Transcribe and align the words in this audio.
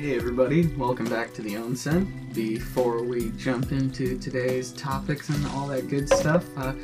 Hey 0.00 0.16
everybody, 0.16 0.66
welcome 0.78 1.10
back 1.10 1.34
to 1.34 1.42
the 1.42 1.56
Onsen. 1.56 2.06
Before 2.34 3.02
we 3.02 3.30
jump 3.32 3.72
into 3.72 4.16
today's 4.16 4.72
topics 4.72 5.30
and 5.30 5.44
all 5.48 5.66
that 5.66 5.88
good 5.88 6.08
stuff, 6.08 6.46
uh, 6.56 6.74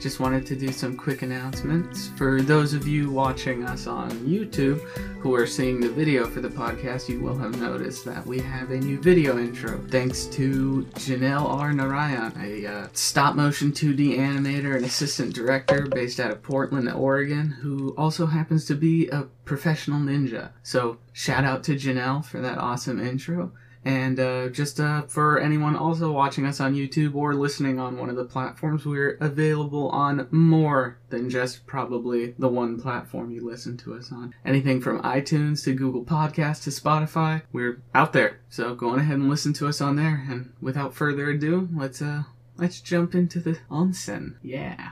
just 0.00 0.18
wanted 0.18 0.44
to 0.46 0.56
do 0.56 0.72
some 0.72 0.96
quick 0.96 1.22
announcements. 1.22 2.08
For 2.16 2.42
those 2.42 2.74
of 2.74 2.88
you 2.88 3.10
watching 3.10 3.64
us 3.64 3.86
on 3.86 4.10
YouTube 4.26 4.80
who 5.20 5.32
are 5.34 5.46
seeing 5.46 5.80
the 5.80 5.88
video 5.88 6.26
for 6.26 6.40
the 6.40 6.48
podcast, 6.48 7.08
you 7.08 7.20
will 7.20 7.38
have 7.38 7.58
noticed 7.60 8.04
that 8.04 8.26
we 8.26 8.40
have 8.40 8.72
a 8.72 8.76
new 8.78 9.00
video 9.00 9.38
intro. 9.38 9.80
Thanks 9.90 10.26
to 10.26 10.86
Janelle 10.94 11.48
R. 11.48 11.72
Narayan, 11.72 12.32
a 12.40 12.66
uh, 12.66 12.88
stop 12.92 13.36
motion 13.36 13.70
2D 13.70 14.18
animator 14.18 14.74
and 14.74 14.84
assistant 14.84 15.34
director 15.34 15.86
based 15.86 16.18
out 16.18 16.32
of 16.32 16.42
Portland, 16.42 16.90
Oregon, 16.90 17.48
who 17.48 17.94
also 17.96 18.26
happens 18.26 18.64
to 18.66 18.74
be 18.74 19.06
a 19.08 19.22
professional 19.44 20.00
ninja. 20.00 20.50
So, 20.64 20.98
shout 21.12 21.44
out 21.44 21.62
to 21.64 21.76
Janelle 21.76 22.24
for 22.24 22.40
that 22.40 22.58
awesome 22.58 23.00
intro. 23.00 23.52
And 23.86 24.18
uh, 24.18 24.48
just 24.48 24.80
uh, 24.80 25.02
for 25.02 25.38
anyone 25.38 25.76
also 25.76 26.10
watching 26.10 26.44
us 26.44 26.58
on 26.58 26.74
YouTube 26.74 27.14
or 27.14 27.34
listening 27.34 27.78
on 27.78 27.98
one 27.98 28.10
of 28.10 28.16
the 28.16 28.24
platforms, 28.24 28.84
we're 28.84 29.16
available 29.20 29.90
on 29.90 30.26
more 30.32 30.98
than 31.08 31.30
just 31.30 31.68
probably 31.68 32.34
the 32.36 32.48
one 32.48 32.80
platform 32.80 33.30
you 33.30 33.48
listen 33.48 33.76
to 33.76 33.94
us 33.94 34.10
on. 34.10 34.34
Anything 34.44 34.80
from 34.80 35.00
iTunes 35.02 35.62
to 35.64 35.72
Google 35.72 36.04
Podcasts 36.04 36.64
to 36.64 36.70
Spotify, 36.70 37.42
we're 37.52 37.80
out 37.94 38.12
there. 38.12 38.40
So 38.48 38.74
go 38.74 38.88
on 38.88 38.98
ahead 38.98 39.18
and 39.18 39.30
listen 39.30 39.52
to 39.52 39.68
us 39.68 39.80
on 39.80 39.94
there. 39.94 40.26
And 40.28 40.52
without 40.60 40.92
further 40.92 41.30
ado, 41.30 41.68
let's 41.72 42.02
uh 42.02 42.24
let's 42.56 42.80
jump 42.80 43.14
into 43.14 43.38
the 43.38 43.56
onsen. 43.70 44.34
Yeah 44.42 44.90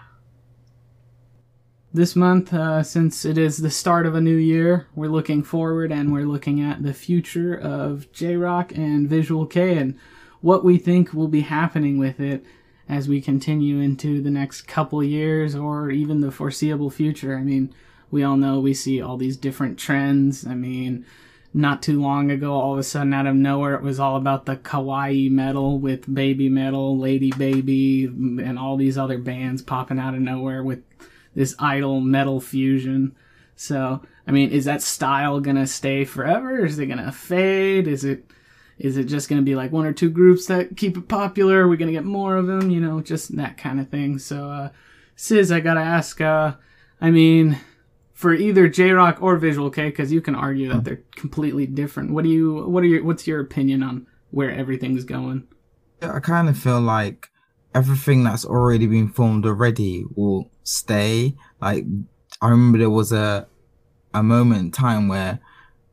this 1.95 2.17
month, 2.17 2.53
uh, 2.53 2.83
since 2.83 3.25
it 3.25 3.39
is 3.39 3.59
the 3.59 3.71
start 3.71 4.05
of 4.05 4.17
a 4.17 4.21
new 4.21 4.35
year, 4.35 4.89
we're 4.97 5.07
looking 5.07 5.45
forward 5.45 5.93
and 5.93 6.13
we're 6.13 6.27
looking 6.27 6.61
at 6.61 6.83
the 6.83 6.93
future 6.93 7.55
of 7.55 8.11
J 8.13 8.35
Rock 8.35 8.73
and 8.77 9.09
Visual 9.09 9.47
Kei 9.47 9.79
and 9.79 9.97
what 10.41 10.65
we 10.65 10.77
think 10.77 11.15
will 11.15 11.29
be 11.29 11.43
happening 11.43 11.97
with 11.97 12.19
it 12.19 12.45
as 12.89 13.09
we 13.09 13.21
continue 13.21 13.79
into 13.79 14.21
the 14.21 14.31
next 14.31 14.63
couple 14.63 15.05
years 15.05 15.55
or 15.55 15.93
even 15.93 16.21
the 16.21 16.33
foreseeable 16.33 16.91
future. 16.91 17.39
I 17.39 17.43
mean, 17.43 17.73
we 18.11 18.25
all 18.25 18.37
know 18.37 18.59
we 18.59 18.75
see 18.75 19.01
all 19.01 19.17
these 19.17 19.37
different 19.37 19.79
trends. 19.79 20.45
I 20.45 20.57
mean, 20.57 21.07
not 21.55 21.81
too 21.81 22.03
long 22.03 22.29
ago, 22.33 22.55
all 22.55 22.73
of 22.73 22.81
a 22.81 22.83
sudden, 22.83 23.15
out 23.15 23.29
of 23.29 23.37
nowhere, 23.37 23.75
it 23.77 23.83
was 23.83 24.01
all 24.01 24.17
about 24.17 24.47
the 24.47 24.57
kawaii 24.57 25.31
metal 25.31 25.79
with 25.79 26.13
Babymetal, 26.13 26.99
lady 26.99 27.31
baby, 27.31 28.07
and 28.07 28.59
all 28.59 28.77
these 28.77 28.99
other 28.99 29.19
bands 29.19 29.63
popping 29.63 30.01
out 30.01 30.15
of 30.15 30.21
nowhere 30.21 30.65
with 30.65 30.83
this 31.35 31.55
idol 31.59 32.01
metal 32.01 32.41
fusion. 32.41 33.15
So, 33.57 34.03
I 34.27 34.33
mean, 34.33 34.51
is 34.51 34.65
that 34.65 34.83
style 34.83 35.41
gonna 35.41 35.67
stay 35.67 36.05
forever? 36.05 36.65
Is 36.65 36.79
it 36.79 36.87
gonna 36.87 37.13
fade? 37.13 37.87
Is 37.87 38.05
it 38.05 38.31
is 38.79 38.97
it 38.97 39.05
just 39.05 39.29
gonna 39.29 39.43
be 39.43 39.55
like 39.55 39.73
one 39.73 39.87
or 39.87 39.93
two 39.93 40.11
groups 40.11 40.47
that 40.47 40.77
keep 40.77 40.97
it 40.97 41.09
popular? 41.09 41.65
Are 41.65 41.69
we 41.69 41.77
gonna 41.77 41.93
get 41.93 42.05
more 42.05 42.37
of 42.37 42.47
them? 42.47 42.71
You 42.71 42.81
know, 42.81 43.01
just 43.01 43.37
that 43.37 43.57
kind 43.57 43.81
of 43.81 43.89
thing. 43.89 44.19
So, 44.19 44.51
uh, 44.51 44.69
Sis, 45.17 45.51
I 45.51 45.61
gotta 45.61 45.81
ask. 45.81 46.21
Uh, 46.21 46.55
I 47.01 47.11
mean, 47.11 47.59
for 48.13 48.33
either 48.33 48.69
J 48.69 48.91
Rock 48.93 49.19
or 49.21 49.37
Visual 49.37 49.71
Kei, 49.71 49.91
because 49.91 50.13
you 50.13 50.21
can 50.21 50.35
argue 50.35 50.73
that 50.73 50.85
they're 50.85 51.03
completely 51.15 51.67
different. 51.67 52.13
What 52.13 52.25
do 52.25 52.31
you? 52.31 52.67
What 52.67 52.83
are 52.83 52.87
your? 52.87 53.05
What's 53.05 53.27
your 53.27 53.41
opinion 53.41 53.83
on 53.83 54.07
where 54.31 54.51
everything's 54.51 55.05
going? 55.05 55.47
I 56.03 56.21
kind 56.21 56.49
of 56.49 56.59
feel 56.59 56.81
like 56.81 57.31
everything 57.75 58.25
that's 58.25 58.45
already 58.45 58.87
been 58.87 59.09
formed 59.09 59.45
already 59.45 60.05
will 60.15 60.51
stay. 60.63 61.35
Like 61.61 61.85
I 62.41 62.49
remember 62.49 62.79
there 62.79 62.91
was 62.91 63.13
a 63.13 63.47
a 64.13 64.23
moment 64.23 64.61
in 64.61 64.71
time 64.71 65.09
where 65.09 65.41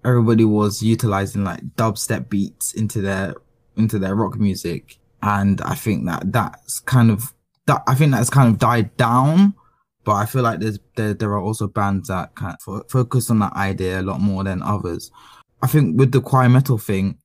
everybody 0.05 0.45
was 0.45 0.81
utilizing 0.81 1.43
like 1.43 1.61
dubstep 1.75 2.29
beats 2.29 2.73
into 2.73 3.01
their 3.01 3.35
into 3.75 3.97
their 3.99 4.15
rock 4.15 4.37
music, 4.37 4.99
and 5.21 5.59
I 5.61 5.75
think 5.75 6.05
that 6.05 6.31
that's 6.31 6.79
kind 6.79 7.09
of 7.09 7.33
that 7.65 7.83
I 7.87 7.95
think 7.95 8.11
that's 8.11 8.29
kind 8.29 8.49
of 8.49 8.59
died 8.59 8.95
down. 8.97 9.55
But 10.03 10.13
I 10.13 10.25
feel 10.25 10.41
like 10.41 10.59
there's 10.59 10.79
there, 10.95 11.13
there 11.13 11.31
are 11.31 11.41
also 11.41 11.67
bands 11.67 12.07
that 12.07 12.35
kind 12.35 12.55
of 12.67 12.89
focus 12.89 13.29
on 13.29 13.39
that 13.39 13.53
idea 13.53 14.01
a 14.01 14.03
lot 14.03 14.19
more 14.19 14.43
than 14.43 14.61
others. 14.61 15.11
I 15.61 15.67
think 15.67 15.99
with 15.99 16.11
the 16.11 16.21
kawaii 16.21 16.51
metal 16.51 16.79
thing, 16.79 17.19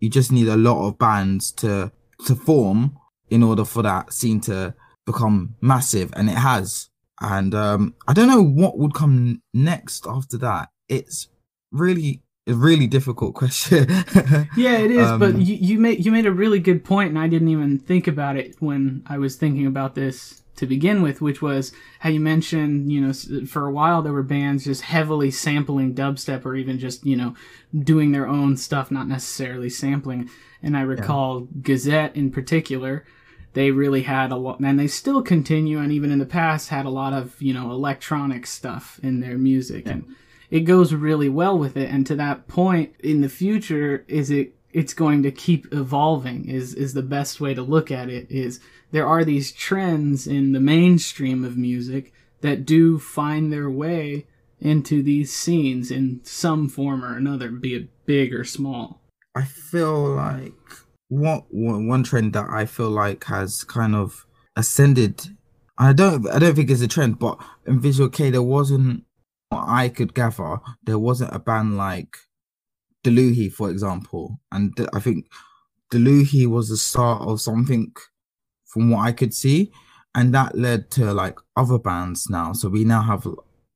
you 0.00 0.10
just 0.10 0.30
need 0.30 0.48
a 0.48 0.56
lot 0.56 0.86
of 0.86 0.98
bands 0.98 1.50
to 1.52 1.92
to 2.26 2.34
form 2.34 2.98
in 3.34 3.42
order 3.42 3.64
for 3.64 3.82
that 3.82 4.12
scene 4.12 4.40
to 4.40 4.74
become 5.04 5.56
massive, 5.60 6.12
and 6.14 6.30
it 6.30 6.36
has. 6.36 6.88
And 7.20 7.54
um, 7.54 7.94
I 8.06 8.12
don't 8.12 8.28
know 8.28 8.42
what 8.42 8.78
would 8.78 8.94
come 8.94 9.42
next 9.52 10.06
after 10.06 10.38
that. 10.38 10.68
It's 10.88 11.28
really 11.72 12.22
a 12.46 12.54
really 12.54 12.86
difficult 12.86 13.34
question. 13.34 13.88
yeah, 14.56 14.78
it 14.78 14.90
is. 14.90 15.08
Um, 15.08 15.18
but 15.18 15.36
you, 15.36 15.56
you 15.56 15.78
made 15.78 16.04
you 16.04 16.12
made 16.12 16.26
a 16.26 16.32
really 16.32 16.60
good 16.60 16.84
point, 16.84 17.10
and 17.10 17.18
I 17.18 17.26
didn't 17.26 17.48
even 17.48 17.78
think 17.78 18.06
about 18.06 18.36
it 18.36 18.54
when 18.60 19.02
I 19.06 19.18
was 19.18 19.34
thinking 19.34 19.66
about 19.66 19.96
this 19.96 20.42
to 20.56 20.66
begin 20.66 21.02
with, 21.02 21.20
which 21.20 21.42
was 21.42 21.72
how 21.98 22.10
you 22.10 22.20
mentioned, 22.20 22.92
you 22.92 23.00
know, 23.00 23.12
for 23.44 23.66
a 23.66 23.72
while 23.72 24.02
there 24.02 24.12
were 24.12 24.22
bands 24.22 24.64
just 24.64 24.82
heavily 24.82 25.28
sampling 25.28 25.94
dubstep 25.94 26.44
or 26.44 26.54
even 26.54 26.78
just, 26.78 27.04
you 27.04 27.16
know, 27.16 27.34
doing 27.76 28.12
their 28.12 28.28
own 28.28 28.56
stuff, 28.56 28.88
not 28.88 29.08
necessarily 29.08 29.68
sampling. 29.68 30.30
And 30.62 30.76
I 30.76 30.82
recall 30.82 31.40
yeah. 31.40 31.46
Gazette 31.62 32.14
in 32.14 32.30
particular 32.30 33.04
they 33.54 33.70
really 33.70 34.02
had 34.02 34.30
a 34.30 34.36
lot, 34.36 34.60
and 34.60 34.78
they 34.78 34.86
still 34.86 35.22
continue, 35.22 35.78
and 35.78 35.90
even 35.90 36.10
in 36.10 36.18
the 36.18 36.26
past 36.26 36.68
had 36.68 36.86
a 36.86 36.90
lot 36.90 37.12
of 37.12 37.40
you 37.40 37.54
know 37.54 37.70
electronic 37.70 38.46
stuff 38.46 39.00
in 39.02 39.20
their 39.20 39.38
music, 39.38 39.86
yeah. 39.86 39.92
and 39.92 40.16
it 40.50 40.60
goes 40.60 40.92
really 40.92 41.28
well 41.28 41.58
with 41.58 41.76
it. 41.76 41.90
And 41.90 42.06
to 42.06 42.16
that 42.16 42.46
point, 42.48 42.94
in 43.00 43.20
the 43.20 43.28
future, 43.28 44.04
is 44.08 44.30
it 44.30 44.54
it's 44.72 44.94
going 44.94 45.22
to 45.22 45.30
keep 45.30 45.72
evolving? 45.72 46.48
Is 46.48 46.74
is 46.74 46.94
the 46.94 47.02
best 47.02 47.40
way 47.40 47.54
to 47.54 47.62
look 47.62 47.90
at 47.90 48.08
it? 48.08 48.30
Is 48.30 48.60
there 48.90 49.06
are 49.06 49.24
these 49.24 49.52
trends 49.52 50.26
in 50.26 50.52
the 50.52 50.60
mainstream 50.60 51.44
of 51.44 51.56
music 51.56 52.12
that 52.42 52.66
do 52.66 52.98
find 52.98 53.52
their 53.52 53.70
way 53.70 54.26
into 54.60 55.02
these 55.02 55.34
scenes 55.34 55.90
in 55.90 56.20
some 56.24 56.68
form 56.68 57.04
or 57.04 57.16
another, 57.16 57.50
be 57.50 57.74
it 57.74 57.88
big 58.06 58.34
or 58.34 58.44
small. 58.44 59.00
I 59.34 59.44
feel 59.44 60.14
like 60.14 60.52
what 61.14 61.44
one 61.50 62.02
trend 62.02 62.32
that 62.32 62.48
I 62.50 62.66
feel 62.66 62.90
like 62.90 63.24
has 63.24 63.62
kind 63.64 63.94
of 63.94 64.26
ascended. 64.56 65.22
I 65.78 65.92
don't 65.92 66.28
I 66.28 66.38
don't 66.38 66.54
think 66.54 66.70
it's 66.70 66.80
a 66.80 66.88
trend, 66.88 67.18
but 67.18 67.38
in 67.66 67.80
Visual 67.80 68.08
Kei 68.08 68.30
there 68.30 68.42
wasn't 68.42 69.04
what 69.48 69.64
I 69.66 69.88
could 69.88 70.14
gather, 70.14 70.58
there 70.82 70.98
wasn't 70.98 71.34
a 71.34 71.38
band 71.38 71.76
like 71.76 72.16
Deluhi, 73.04 73.52
for 73.52 73.70
example. 73.70 74.40
And 74.50 74.72
I 74.92 75.00
think 75.00 75.26
Deluhi 75.92 76.46
was 76.46 76.68
the 76.68 76.76
start 76.76 77.22
of 77.22 77.40
something 77.40 77.92
from 78.66 78.90
what 78.90 79.06
I 79.06 79.12
could 79.12 79.34
see. 79.34 79.72
And 80.16 80.34
that 80.34 80.56
led 80.56 80.90
to 80.92 81.12
like 81.12 81.38
other 81.56 81.78
bands 81.78 82.28
now. 82.30 82.52
So 82.52 82.68
we 82.68 82.84
now 82.84 83.02
have 83.02 83.26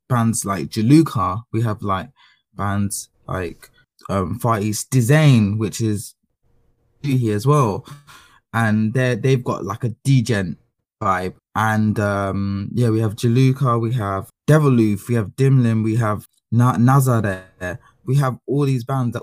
bands 0.09 0.44
like 0.44 0.69
Jiluka, 0.69 1.43
we 1.53 1.62
have 1.62 1.82
like 1.82 2.10
bands 2.54 3.10
like 3.28 3.71
um 4.09 4.38
Far 4.38 4.60
East 4.60 4.91
Dizain, 4.91 5.59
which 5.59 5.81
is 5.81 6.15
here 7.03 7.34
as 7.34 7.47
well, 7.47 7.86
and 8.53 8.94
they 8.94 9.14
they've 9.14 9.44
got 9.44 9.64
like 9.64 9.84
a 9.84 9.91
djent 10.04 10.59
vibe. 11.03 11.34
And 11.54 11.98
um 11.98 12.70
yeah, 12.72 12.91
we 12.91 13.00
have 13.00 13.16
Jiluka, 13.16 13.81
we 13.81 13.92
have 13.94 14.31
Deviloof, 14.47 15.09
we 15.09 15.14
have 15.14 15.31
Dimlim, 15.31 15.84
we 15.84 15.97
have 15.97 16.26
Na- 16.50 16.76
Nazare, 16.76 17.78
we 18.04 18.16
have 18.16 18.38
all 18.47 18.64
these 18.64 18.84
bands 18.84 19.14
that 19.14 19.22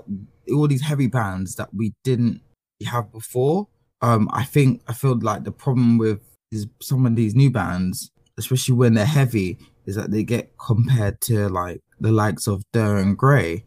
all 0.52 0.68
these 0.68 0.82
heavy 0.82 1.06
bands 1.06 1.56
that 1.56 1.72
we 1.74 1.92
didn't 2.04 2.40
have 2.86 3.10
before. 3.12 3.68
Um, 4.02 4.28
I 4.32 4.44
think 4.44 4.82
I 4.86 4.92
feel 4.92 5.18
like 5.18 5.44
the 5.44 5.52
problem 5.52 5.98
with 5.98 6.20
is 6.52 6.66
some 6.80 7.06
of 7.06 7.16
these 7.16 7.34
new 7.34 7.50
bands, 7.50 8.10
especially 8.38 8.74
when 8.74 8.94
they're 8.94 9.06
heavy, 9.06 9.58
is 9.86 9.96
that 9.96 10.10
they 10.10 10.22
get 10.22 10.52
compared 10.58 11.20
to 11.22 11.48
like 11.48 11.80
the 11.98 12.12
likes 12.12 12.46
of 12.46 12.62
Dir 12.72 12.98
en 12.98 13.14
grey, 13.14 13.64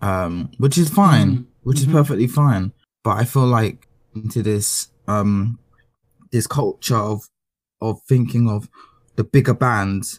um, 0.00 0.50
which 0.58 0.78
is 0.78 0.88
fine, 0.88 1.30
mm-hmm. 1.30 1.42
which 1.62 1.78
is 1.78 1.84
mm-hmm. 1.84 1.96
perfectly 1.96 2.26
fine 2.26 2.72
but 3.06 3.18
I 3.18 3.24
feel 3.24 3.46
like 3.46 3.86
into 4.16 4.42
this 4.42 4.88
um 5.06 5.60
this 6.32 6.48
culture 6.48 6.96
of 6.96 7.30
of 7.80 8.02
thinking 8.08 8.50
of 8.50 8.68
the 9.14 9.22
bigger 9.22 9.54
bands 9.54 10.18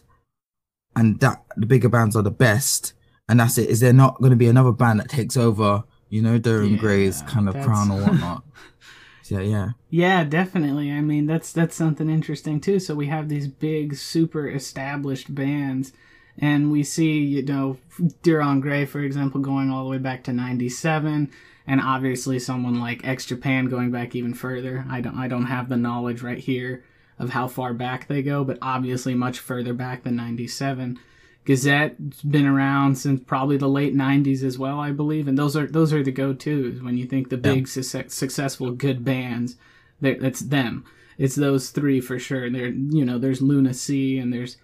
and 0.96 1.20
that 1.20 1.44
the 1.58 1.66
bigger 1.66 1.90
bands 1.90 2.16
are 2.16 2.22
the 2.22 2.30
best 2.30 2.94
and 3.28 3.40
that's 3.40 3.58
it. 3.58 3.68
Is 3.68 3.80
there 3.80 3.92
not 3.92 4.18
going 4.20 4.30
to 4.30 4.36
be 4.36 4.48
another 4.48 4.72
band 4.72 5.00
that 5.00 5.10
takes 5.10 5.36
over, 5.36 5.84
you 6.08 6.22
know, 6.22 6.38
Dir 6.38 6.62
en 6.62 6.70
yeah, 6.70 6.76
Grey's 6.78 7.20
kind 7.20 7.46
of 7.46 7.60
crown 7.60 7.90
or 7.90 8.00
whatnot? 8.00 8.42
yeah, 9.28 9.40
yeah. 9.40 9.68
Yeah, 9.90 10.24
definitely. 10.24 10.90
I 10.90 11.02
mean, 11.02 11.26
that's 11.26 11.52
that's 11.52 11.76
something 11.76 12.08
interesting 12.08 12.58
too. 12.58 12.80
So 12.80 12.94
we 12.94 13.08
have 13.08 13.28
these 13.28 13.48
big, 13.48 13.96
super 13.96 14.48
established 14.48 15.34
bands, 15.34 15.92
and 16.38 16.72
we 16.72 16.82
see, 16.84 17.18
you 17.18 17.42
know, 17.42 17.76
Dir 18.22 18.40
en 18.40 18.60
Grey, 18.60 18.86
for 18.86 19.00
example, 19.00 19.42
going 19.42 19.68
all 19.70 19.84
the 19.84 19.90
way 19.90 19.98
back 19.98 20.24
to 20.24 20.32
'97 20.32 21.30
and 21.68 21.82
obviously 21.82 22.38
someone 22.38 22.80
like 22.80 23.06
X 23.06 23.26
Japan 23.26 23.66
going 23.66 23.90
back 23.90 24.16
even 24.16 24.32
further. 24.32 24.86
I 24.88 25.02
don't 25.02 25.16
I 25.16 25.28
don't 25.28 25.46
have 25.46 25.68
the 25.68 25.76
knowledge 25.76 26.22
right 26.22 26.38
here 26.38 26.82
of 27.18 27.30
how 27.30 27.46
far 27.46 27.74
back 27.74 28.08
they 28.08 28.22
go, 28.22 28.42
but 28.42 28.58
obviously 28.62 29.14
much 29.14 29.38
further 29.38 29.74
back 29.74 30.02
than 30.02 30.16
97. 30.16 30.98
Gazette's 31.44 32.22
been 32.22 32.46
around 32.46 32.96
since 32.96 33.22
probably 33.24 33.56
the 33.56 33.68
late 33.68 33.94
'90s 33.94 34.42
as 34.42 34.58
well, 34.58 34.80
I 34.80 34.92
believe, 34.92 35.28
and 35.28 35.38
those 35.38 35.56
are 35.56 35.66
those 35.66 35.92
are 35.92 36.02
the 36.02 36.10
go-tos 36.10 36.82
when 36.82 36.98
you 36.98 37.06
think 37.06 37.28
the 37.28 37.38
big 37.38 37.60
yeah. 37.60 37.82
su- 37.82 38.08
successful 38.08 38.70
good 38.72 39.04
bands. 39.04 39.56
That's 40.00 40.40
them. 40.40 40.84
It's 41.16 41.34
those 41.34 41.70
three 41.70 42.00
for 42.00 42.18
sure. 42.18 42.50
There, 42.50 42.68
you 42.68 43.04
know, 43.04 43.18
there's 43.18 43.42
Luna 43.42 43.72
Sea 43.72 44.18
and 44.18 44.32
there's 44.32 44.58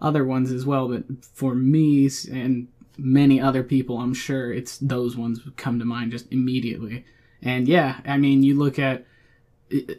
other 0.00 0.24
ones 0.24 0.52
as 0.52 0.66
well, 0.66 0.88
but 0.88 1.04
for 1.22 1.54
me 1.54 2.10
and 2.30 2.68
many 2.96 3.40
other 3.40 3.62
people, 3.62 3.98
I'm 3.98 4.14
sure 4.14 4.52
it's 4.52 4.78
those 4.78 5.16
ones 5.16 5.40
come 5.56 5.78
to 5.78 5.84
mind 5.84 6.12
just 6.12 6.30
immediately. 6.32 7.04
And 7.42 7.68
yeah, 7.68 8.00
I 8.06 8.16
mean, 8.16 8.42
you 8.42 8.56
look 8.58 8.78
at 8.78 9.04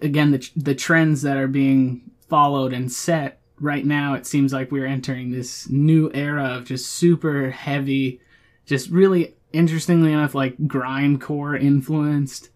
again 0.02 0.32
the 0.32 0.50
the 0.56 0.76
trends 0.76 1.22
that 1.24 1.38
are 1.38 1.48
being 1.48 2.12
followed 2.30 2.74
and 2.74 2.92
set 2.92 3.42
right 3.60 3.86
now 3.86 4.14
it 4.14 4.26
seems 4.26 4.54
like 4.54 4.72
we're 4.72 4.86
entering 4.86 5.32
this 5.32 5.70
new 5.70 6.12
era 6.14 6.46
of 6.46 6.66
just 6.66 6.90
super 6.90 7.50
heavy, 7.52 8.22
just 8.66 8.90
really 8.90 9.36
interestingly 9.54 10.14
enough, 10.14 10.36
like 10.36 10.58
grindcore 10.60 11.60
influenced 11.60 12.50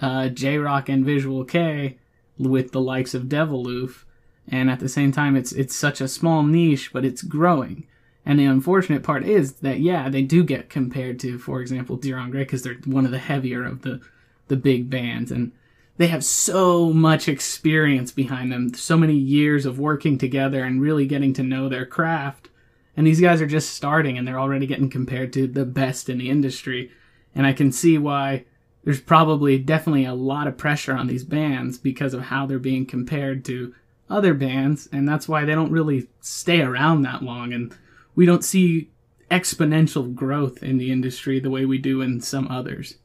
uh, 0.00 0.28
J 0.28 0.58
Rock 0.58 0.88
and 0.88 1.04
Visual 1.04 1.44
Kei 1.44 1.98
with 2.38 2.72
the 2.72 2.80
likes 2.80 3.14
of 3.14 3.24
Deviloof. 3.24 4.04
And 4.48 4.70
at 4.70 4.80
the 4.80 4.88
same 4.88 5.12
time, 5.12 5.36
it's 5.36 5.52
it's 5.52 5.76
such 5.76 6.00
a 6.00 6.08
small 6.08 6.42
niche, 6.42 6.92
but 6.92 7.04
it's 7.04 7.22
growing. 7.22 7.86
And 8.24 8.38
the 8.38 8.44
unfortunate 8.44 9.02
part 9.02 9.24
is 9.24 9.54
that 9.54 9.80
yeah, 9.80 10.08
they 10.08 10.22
do 10.22 10.44
get 10.44 10.70
compared 10.70 11.18
to, 11.20 11.38
for 11.38 11.60
example, 11.60 11.98
en 12.02 12.30
Grey 12.30 12.44
because 12.44 12.62
they're 12.62 12.78
one 12.84 13.04
of 13.04 13.10
the 13.10 13.18
heavier 13.18 13.64
of 13.64 13.82
the 13.82 14.00
the 14.48 14.56
big 14.56 14.90
bands, 14.90 15.30
and 15.30 15.52
they 15.96 16.08
have 16.08 16.24
so 16.24 16.92
much 16.92 17.28
experience 17.28 18.12
behind 18.12 18.50
them, 18.50 18.74
so 18.74 18.96
many 18.96 19.14
years 19.14 19.66
of 19.66 19.78
working 19.78 20.18
together 20.18 20.64
and 20.64 20.80
really 20.80 21.06
getting 21.06 21.32
to 21.34 21.42
know 21.42 21.68
their 21.68 21.86
craft. 21.86 22.48
And 22.96 23.06
these 23.06 23.20
guys 23.20 23.40
are 23.40 23.46
just 23.46 23.74
starting 23.74 24.18
and 24.18 24.26
they're 24.26 24.40
already 24.40 24.66
getting 24.66 24.90
compared 24.90 25.32
to 25.34 25.46
the 25.46 25.64
best 25.64 26.08
in 26.08 26.18
the 26.18 26.28
industry. 26.28 26.90
And 27.34 27.46
I 27.46 27.52
can 27.52 27.72
see 27.72 27.98
why 27.98 28.44
there's 28.84 29.00
probably 29.00 29.58
definitely 29.58 30.04
a 30.04 30.14
lot 30.14 30.46
of 30.46 30.58
pressure 30.58 30.94
on 30.94 31.06
these 31.06 31.24
bands 31.24 31.78
because 31.78 32.14
of 32.14 32.22
how 32.22 32.46
they're 32.46 32.58
being 32.58 32.84
compared 32.84 33.44
to 33.46 33.74
other 34.10 34.34
bands. 34.34 34.88
And 34.92 35.08
that's 35.08 35.28
why 35.28 35.44
they 35.44 35.54
don't 35.54 35.72
really 35.72 36.08
stay 36.20 36.60
around 36.60 37.02
that 37.02 37.22
long. 37.22 37.52
And 37.52 37.74
we 38.14 38.26
don't 38.26 38.44
see 38.44 38.90
exponential 39.30 40.14
growth 40.14 40.62
in 40.62 40.78
the 40.78 40.92
industry 40.92 41.40
the 41.40 41.50
way 41.50 41.64
we 41.64 41.78
do 41.78 42.00
in 42.02 42.20
some 42.20 42.48
others. 42.48 42.96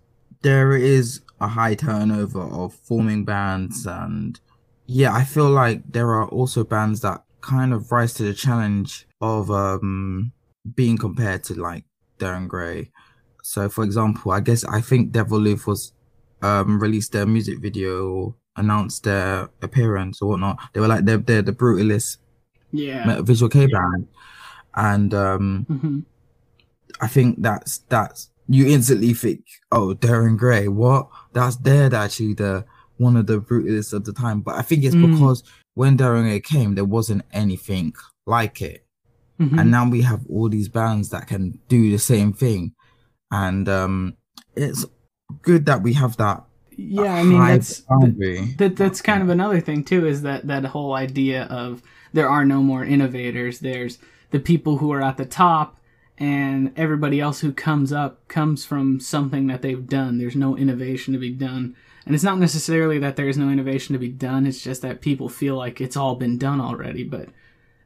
There 0.41 0.75
is 0.75 1.21
a 1.39 1.47
high 1.47 1.75
turnover 1.75 2.41
of 2.41 2.73
forming 2.73 3.23
bands 3.23 3.85
and 3.85 4.39
yeah 4.87 5.13
i 5.13 5.23
feel 5.23 5.49
like 5.49 5.83
there 5.87 6.07
are 6.07 6.27
also 6.29 6.63
bands 6.63 7.01
that 7.01 7.23
kind 7.41 7.73
of 7.73 7.91
rise 7.91 8.13
to 8.15 8.23
the 8.23 8.33
challenge 8.33 9.05
of 9.21 9.51
um 9.51 10.31
being 10.73 10.97
compared 10.97 11.43
to 11.43 11.53
like 11.53 11.83
Dir 12.17 12.33
en 12.33 12.47
Grey 12.47 12.89
so 13.43 13.69
for 13.69 13.83
example 13.83 14.31
i 14.31 14.39
guess 14.39 14.65
i 14.65 14.81
think 14.81 15.11
Devil 15.11 15.39
Deviloof 15.39 15.67
was 15.67 15.93
um 16.41 16.79
released 16.79 17.11
their 17.11 17.27
music 17.27 17.59
video 17.59 18.35
announced 18.57 19.03
their 19.03 19.49
appearance 19.61 20.21
or 20.21 20.29
whatnot. 20.29 20.57
They 20.73 20.79
were 20.79 20.87
like 20.87 21.05
they're, 21.05 21.17
they're 21.17 21.41
the 21.41 21.53
brutalist 21.53 22.17
yeah. 22.71 23.21
Visual 23.21 23.49
kei 23.49 23.67
band 23.67 24.07
and 24.77 25.13
um 25.13 25.65
mm-hmm. 25.69 25.99
i 27.01 27.07
think 27.07 27.41
that's 27.41 27.79
that's 27.89 28.29
you 28.47 28.67
instantly 28.67 29.13
think, 29.13 29.45
oh, 29.71 29.93
Dir 29.93 30.27
en 30.27 30.37
Grey, 30.37 30.67
what? 30.67 31.09
That's 31.33 31.55
dead 31.55 31.93
actually 31.93 32.33
the 32.33 32.65
one 32.97 33.15
of 33.15 33.27
the 33.27 33.39
brutalists 33.39 33.93
of 33.93 34.05
the 34.05 34.13
time. 34.13 34.41
But 34.41 34.55
I 34.55 34.61
think 34.61 34.83
it's 34.83 34.95
mm. 34.95 35.11
because 35.11 35.43
when 35.75 35.97
Dir 35.97 36.15
en 36.15 36.23
Grey 36.23 36.39
came, 36.39 36.75
there 36.75 36.85
wasn't 36.85 37.23
anything 37.31 37.93
like 38.25 38.61
it. 38.61 38.85
Mm-hmm. 39.39 39.59
And 39.59 39.69
now 39.69 39.87
we 39.87 40.01
have 40.01 40.25
all 40.29 40.49
these 40.49 40.69
bands 40.69 41.09
that 41.09 41.27
can 41.27 41.59
do 41.67 41.91
the 41.91 41.99
same 41.99 42.33
thing. 42.33 42.73
And 43.31 43.67
um 43.69 44.15
it's 44.55 44.85
good 45.41 45.65
that 45.65 45.83
we 45.83 45.93
have 45.93 46.17
that. 46.17 46.43
Yeah, 46.71 47.13
I 47.13 47.23
mean 47.23 47.39
that's 47.39 47.81
that, 47.81 48.73
that's 48.75 49.01
kind 49.01 49.21
of 49.21 49.29
another 49.29 49.59
thing 49.59 49.83
too, 49.83 50.07
is 50.07 50.21
that 50.21 50.47
that 50.47 50.65
whole 50.65 50.93
idea 50.93 51.43
of 51.45 51.81
there 52.13 52.29
are 52.29 52.45
no 52.45 52.63
more 52.63 52.83
innovators. 52.85 53.59
There's 53.59 53.99
the 54.31 54.39
people 54.39 54.77
who 54.77 54.91
are 54.91 55.01
at 55.01 55.17
the 55.17 55.25
top 55.25 55.79
and 56.17 56.73
everybody 56.75 57.19
else 57.19 57.41
who 57.41 57.53
comes 57.53 57.93
up 57.93 58.27
comes 58.27 58.65
from 58.65 58.99
something 58.99 59.47
that 59.47 59.61
they've 59.61 59.87
done. 59.87 60.17
There's 60.17 60.35
no 60.35 60.57
innovation 60.57 61.13
to 61.13 61.19
be 61.19 61.31
done. 61.31 61.75
And 62.05 62.15
it's 62.15 62.23
not 62.23 62.39
necessarily 62.39 62.99
that 62.99 63.15
there's 63.15 63.37
no 63.37 63.49
innovation 63.49 63.93
to 63.93 63.99
be 63.99 64.09
done, 64.09 64.47
it's 64.47 64.61
just 64.61 64.81
that 64.81 65.01
people 65.01 65.29
feel 65.29 65.55
like 65.55 65.81
it's 65.81 65.97
all 65.97 66.15
been 66.15 66.37
done 66.37 66.61
already. 66.61 67.03
But 67.03 67.29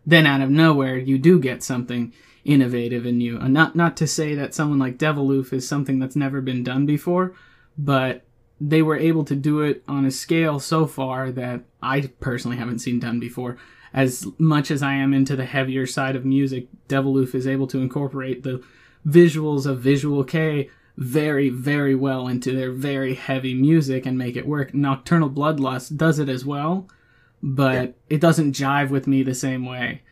then 0.06 0.26
out 0.26 0.42
of 0.42 0.50
nowhere, 0.50 0.98
you 0.98 1.18
do 1.18 1.40
get 1.40 1.64
something 1.64 2.14
innovative 2.46 3.06
and 3.06 3.18
new. 3.18 3.40
And 3.40 3.54
not, 3.54 3.76
not 3.76 3.98
to 3.98 4.08
say 4.08 4.36
that 4.36 4.54
someone 4.54 4.80
like 4.80 4.98
Deviloof 4.98 5.52
is 5.54 5.68
something 5.68 6.00
that's 6.00 6.16
never 6.16 6.40
been 6.40 6.64
done 6.64 6.86
before, 6.86 7.34
but 7.78 8.24
they 8.60 8.82
were 8.82 8.98
able 8.98 9.26
to 9.26 9.36
do 9.36 9.62
it 9.62 9.84
on 9.88 10.06
a 10.06 10.12
scale 10.12 10.60
so 10.60 10.86
far 10.86 11.32
that 11.32 11.62
I 11.82 12.02
personally 12.20 12.58
haven't 12.58 12.80
seen 12.80 13.00
done 13.00 13.20
before 13.20 13.58
as 13.94 14.26
much 14.38 14.72
as 14.72 14.82
I 14.82 14.94
am 14.94 15.14
into 15.14 15.36
the 15.36 15.46
heavier 15.46 15.86
side 15.86 16.16
of 16.16 16.26
music, 16.26 16.68
Deviloof 16.88 17.36
is 17.36 17.48
able 17.48 17.68
to 17.68 17.80
incorporate 17.80 18.44
the 18.44 18.64
visuals 19.06 19.66
of 19.66 19.80
Visual 19.80 20.24
Kei 20.24 20.70
very, 20.98 21.50
very 21.50 21.96
well 21.96 22.28
into 22.28 22.56
their 22.56 22.72
very 22.72 23.16
heavy 23.16 23.54
music 23.54 24.06
and 24.06 24.18
make 24.18 24.36
it 24.36 24.48
work. 24.48 24.74
Nocturnal 24.74 25.30
Bloodlust 25.30 25.98
does 25.98 26.20
it 26.20 26.30
as 26.30 26.46
well, 26.46 26.88
but 27.42 27.74
yeah. 27.74 27.88
it 28.10 28.22
doesn't 28.22 28.56
jive 28.56 28.90
with 28.90 29.08
me 29.08 29.24
the 29.24 29.34
same 29.34 29.66
way. 29.66 30.04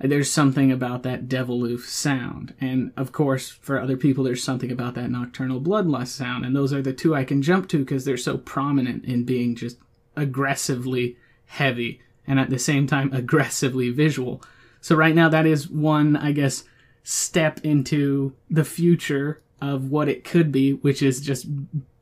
There's 0.00 0.30
something 0.30 0.70
about 0.70 1.02
that 1.02 1.28
Deviloof 1.28 1.80
sound. 1.80 2.54
And 2.60 2.92
of 2.96 3.10
course, 3.10 3.50
for 3.50 3.80
other 3.80 3.96
people, 3.96 4.22
there's 4.22 4.44
something 4.44 4.70
about 4.70 4.94
that 4.94 5.10
Nocturnal 5.10 5.60
Bloodlust 5.60 6.08
sound. 6.08 6.44
And 6.44 6.54
those 6.54 6.72
are 6.72 6.82
the 6.82 6.92
two 6.92 7.16
I 7.16 7.24
can 7.24 7.42
jump 7.42 7.68
to 7.70 7.78
because 7.78 8.04
they're 8.04 8.16
so 8.16 8.38
prominent 8.38 9.04
in 9.04 9.24
being 9.24 9.56
just 9.56 9.76
aggressively 10.16 11.16
heavy 11.46 12.00
and 12.28 12.38
at 12.38 12.50
the 12.50 12.58
same 12.58 12.86
time 12.86 13.12
aggressively 13.12 13.90
visual. 13.90 14.42
So 14.80 14.94
right 14.94 15.14
now 15.14 15.28
that 15.30 15.46
is 15.46 15.68
one, 15.68 16.16
I 16.16 16.32
guess, 16.32 16.62
step 17.02 17.60
into 17.64 18.34
the 18.50 18.64
future 18.64 19.42
of 19.60 19.90
what 19.90 20.08
it 20.08 20.24
could 20.24 20.52
be, 20.52 20.74
which 20.74 21.02
is 21.02 21.20
just 21.20 21.46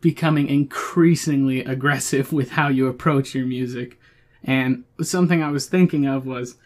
becoming 0.01 0.49
increasingly 0.49 1.61
aggressive 1.61 2.33
with 2.39 2.51
how 2.51 2.69
you 2.69 2.89
approach 2.89 3.35
your 3.35 3.47
music. 3.47 3.99
And 4.45 4.85
something 5.01 5.43
I 5.43 5.51
was 5.51 5.67
thinking 5.67 6.07
of 6.07 6.27
was, 6.27 6.57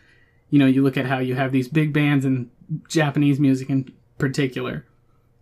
you 0.49 0.59
know, 0.59 0.67
you 0.67 0.83
look 0.83 0.97
at 0.97 1.07
how 1.07 1.19
you 1.19 1.35
have 1.37 1.53
these 1.53 1.69
big 1.69 1.93
bands 1.93 2.25
and 2.25 2.51
Japanese 2.89 3.39
music 3.39 3.71
in 3.71 3.93
particular, 4.19 4.87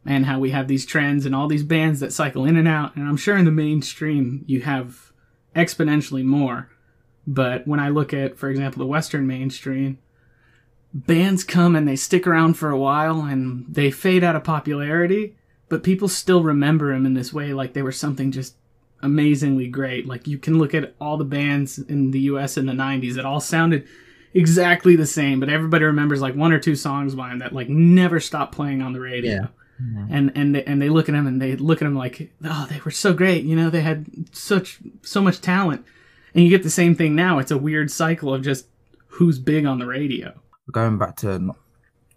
and 0.06 0.26
how 0.26 0.38
we 0.38 0.50
have 0.50 0.68
these 0.68 0.86
trends 0.86 1.26
and 1.26 1.34
all 1.34 1.48
these 1.48 1.62
bands 1.62 2.00
that 2.00 2.12
cycle 2.12 2.44
in 2.44 2.56
and 2.56 2.68
out. 2.68 2.94
And 2.96 3.08
I'm 3.08 3.16
sure 3.16 3.36
in 3.36 3.44
the 3.44 3.50
mainstream 3.50 4.44
you 4.46 4.62
have 4.62 5.12
exponentially 5.54 6.24
more. 6.24 6.70
But 7.28 7.68
when 7.68 7.78
I 7.78 7.90
look 7.90 8.14
at, 8.14 8.38
for 8.38 8.48
example, 8.48 8.78
the 8.78 8.86
Western 8.86 9.26
mainstream, 9.26 9.98
bands 10.94 11.44
come 11.44 11.76
and 11.76 11.86
they 11.86 11.94
stick 11.94 12.26
around 12.26 12.54
for 12.54 12.70
a 12.70 12.78
while 12.78 13.20
and 13.20 13.66
they 13.68 13.90
fade 13.90 14.24
out 14.24 14.34
of 14.34 14.44
popularity, 14.44 15.36
but 15.68 15.82
people 15.82 16.08
still 16.08 16.42
remember 16.42 16.90
them 16.90 17.04
in 17.04 17.12
this 17.12 17.30
way 17.30 17.52
like 17.52 17.74
they 17.74 17.82
were 17.82 17.92
something 17.92 18.32
just 18.32 18.54
amazingly 19.02 19.68
great. 19.68 20.06
Like 20.06 20.26
you 20.26 20.38
can 20.38 20.58
look 20.58 20.72
at 20.72 20.94
all 20.98 21.18
the 21.18 21.24
bands 21.24 21.78
in 21.78 22.12
the 22.12 22.20
US 22.20 22.56
in 22.56 22.64
the 22.64 22.72
90s 22.72 23.16
that 23.16 23.26
all 23.26 23.40
sounded 23.40 23.86
exactly 24.32 24.96
the 24.96 25.06
same, 25.06 25.38
but 25.38 25.50
everybody 25.50 25.84
remembers 25.84 26.22
like 26.22 26.34
one 26.34 26.52
or 26.52 26.58
two 26.58 26.76
songs 26.76 27.14
by 27.14 27.28
them 27.28 27.40
that 27.40 27.52
like 27.52 27.68
never 27.68 28.20
stopped 28.20 28.54
playing 28.54 28.80
on 28.80 28.94
the 28.94 29.00
radio. 29.00 29.32
Yeah. 29.32 29.46
Mm-hmm. 29.82 30.14
And 30.14 30.32
and 30.34 30.54
they, 30.54 30.64
and 30.64 30.80
they 30.80 30.88
look 30.88 31.10
at 31.10 31.12
them 31.12 31.26
and 31.26 31.42
they 31.42 31.56
look 31.56 31.82
at 31.82 31.84
them 31.84 31.94
like, 31.94 32.32
oh, 32.42 32.66
they 32.70 32.80
were 32.86 32.90
so 32.90 33.12
great. 33.12 33.44
You 33.44 33.54
know, 33.54 33.68
they 33.68 33.82
had 33.82 34.06
such 34.32 34.78
so 35.02 35.20
much 35.20 35.42
talent. 35.42 35.84
And 36.38 36.44
you 36.44 36.50
get 36.50 36.62
the 36.62 36.70
same 36.70 36.94
thing 36.94 37.16
now. 37.16 37.40
It's 37.40 37.50
a 37.50 37.58
weird 37.58 37.90
cycle 37.90 38.32
of 38.32 38.42
just 38.42 38.68
who's 39.08 39.40
big 39.40 39.66
on 39.66 39.80
the 39.80 39.86
radio. 39.86 40.32
Going 40.70 40.96
back 40.96 41.16
to 41.16 41.52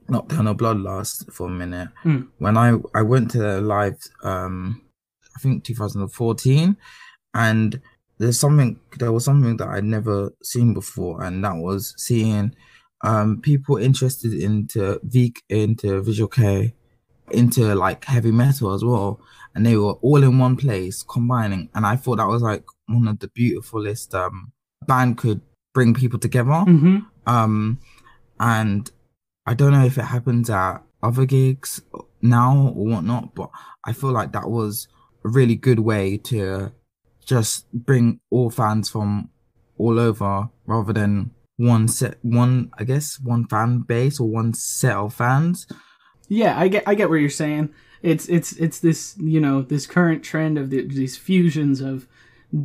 Nocturnal 0.10 0.54
Bloodlust 0.54 1.34
for 1.34 1.48
a 1.48 1.50
minute. 1.50 1.90
Mm. 2.04 2.28
When 2.38 2.56
I, 2.56 2.76
I 2.94 3.02
went 3.02 3.32
to 3.32 3.40
the 3.40 3.62
live, 3.62 3.98
um, 4.22 4.84
I 5.36 5.40
think 5.40 5.64
2014, 5.64 6.78
and 7.34 7.82
there's 8.20 8.40
something, 8.40 8.80
there 9.00 9.12
was 9.12 9.26
something 9.26 9.58
that 9.58 9.70
I'd 9.70 9.86
never 9.86 10.32
seen 10.44 10.76
before, 10.76 11.24
and 11.24 11.44
that 11.44 11.56
was 11.56 11.96
seeing 11.98 12.54
um, 13.04 13.42
people 13.42 13.78
interested 13.78 14.36
into 14.36 15.00
V, 15.02 15.34
into 15.50 16.00
Visual 16.04 16.30
Kei, 16.30 16.76
into 17.32 17.74
like 17.74 18.06
heavy 18.06 18.32
metal 18.32 18.72
as 18.72 18.84
well 18.84 19.20
and 19.56 19.66
they 19.66 19.76
were 19.76 19.94
all 19.94 20.24
in 20.24 20.38
one 20.38 20.56
place 20.56 21.04
combining 21.04 21.70
and 21.74 21.86
i 21.86 21.96
thought 21.96 22.18
that 22.18 22.28
was 22.28 22.42
like 22.42 22.64
one 22.94 23.08
of 23.08 23.20
the 23.20 23.28
beautifulest 23.30 24.14
um 24.16 24.52
band 24.88 25.18
could 25.18 25.42
bring 25.74 25.94
people 25.94 26.20
together 26.20 26.50
mm-hmm. 26.50 26.98
um 27.26 27.80
and 28.40 28.92
i 29.46 29.54
don't 29.54 29.72
know 29.72 29.86
if 29.86 29.98
it 29.98 30.04
happens 30.04 30.50
at 30.50 30.78
other 31.04 31.26
gigs 31.26 31.82
now 32.22 32.74
or 32.76 32.86
whatnot 32.86 33.34
but 33.36 33.50
i 33.86 33.94
feel 33.94 34.12
like 34.12 34.32
that 34.32 34.50
was 34.50 34.88
a 35.24 35.30
really 35.30 35.56
good 35.56 35.80
way 35.80 36.18
to 36.18 36.72
just 37.26 37.72
bring 37.72 38.20
all 38.30 38.50
fans 38.50 38.90
from 38.90 39.30
all 39.78 40.00
over 40.00 40.50
rather 40.66 40.94
than 40.94 41.32
one 41.58 41.88
set, 41.88 42.18
one 42.22 42.72
I 42.78 42.84
guess 42.84 43.20
one 43.20 43.48
fan 43.48 43.80
base 43.80 44.20
or 44.20 44.28
one 44.28 44.54
set 44.54 44.96
of 44.96 45.14
fans. 45.14 45.68
Yeah, 46.28 46.60
I 46.60 46.68
get 46.68 46.84
I 46.88 46.96
get 46.96 47.10
what 47.10 47.18
you're 47.18 47.30
saying. 47.30 47.74
It's 48.02 48.28
it's 48.28 48.54
it's 48.54 48.80
this 48.80 49.16
you 49.20 49.40
know 49.40 49.62
this 49.62 49.86
current 49.86 50.24
trend 50.24 50.58
of 50.58 50.70
the, 50.70 50.88
these 50.88 51.18
fusions 51.18 51.82
of 51.82 52.08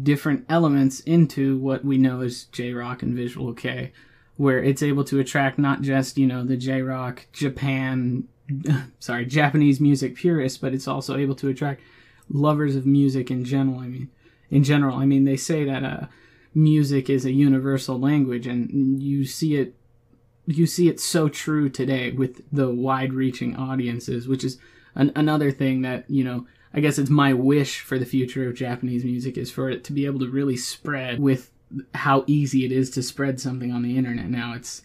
different 0.03 0.45
elements 0.49 1.01
into 1.01 1.59
what 1.59 1.85
we 1.85 1.99
know 1.99 2.21
as 2.21 2.45
J 2.45 2.73
rock 2.73 3.03
and 3.03 3.15
Visual 3.15 3.55
Kei, 3.55 3.93
where 4.37 4.63
it's 4.63 4.83
able 4.83 5.05
to 5.05 5.21
attract 5.21 5.59
not 5.59 5.83
just 5.83 6.19
you 6.19 6.27
know 6.27 6.45
the 6.45 6.57
J 6.57 6.83
rock 6.83 7.27
Japan, 7.33 8.25
sorry 8.99 9.27
Japanese 9.27 9.81
music 9.81 10.17
purists, 10.17 10.59
but 10.59 10.75
it's 10.75 10.89
also 10.89 11.17
able 11.17 11.35
to 11.37 11.49
attract 11.49 11.83
lovers 12.29 12.75
of 12.75 12.87
music 12.87 13.31
in 13.31 13.45
general. 13.45 13.79
I 13.79 13.87
mean, 13.87 14.11
in 14.51 14.65
general, 14.65 14.97
I 14.97 15.07
mean 15.07 15.25
they 15.25 15.37
say 15.37 15.65
that 15.65 15.85
uh, 15.85 16.07
music 16.55 17.09
is 17.09 17.25
a 17.25 17.33
universal 17.33 17.99
language, 17.99 18.47
and 18.47 19.03
you 19.03 19.25
see 19.25 19.57
it 19.57 19.75
you 20.47 20.67
see 20.67 20.89
it 20.89 21.01
so 21.01 21.29
true 21.29 21.69
today 21.69 22.13
with 22.13 22.41
the 22.53 22.71
wide-reaching 22.71 23.57
audiences, 23.57 24.29
which 24.29 24.45
is 24.45 24.59
an, 24.95 25.13
another 25.15 25.53
thing 25.53 25.83
that 25.83 26.09
you 26.11 26.25
know. 26.25 26.47
I 26.77 26.81
guess 26.81 26.99
it's 26.99 27.11
my 27.11 27.33
wish 27.33 27.81
for 27.81 27.99
the 27.99 28.05
future 28.05 28.47
of 28.47 28.55
Japanese 28.55 29.03
music 29.03 29.39
is 29.39 29.51
for 29.51 29.71
it 29.71 29.83
to 29.85 29.95
be 29.95 30.05
able 30.05 30.21
to 30.21 30.31
really 30.31 30.59
spread 30.59 31.19
with 31.19 31.51
how 31.95 32.23
easy 32.27 32.67
it 32.67 32.71
is 32.71 32.91
to 32.91 33.03
spread 33.03 33.41
something 33.41 33.73
on 33.73 33.83
the 33.83 33.97
internet 33.97 34.29
now. 34.29 34.53
It's 34.55 34.83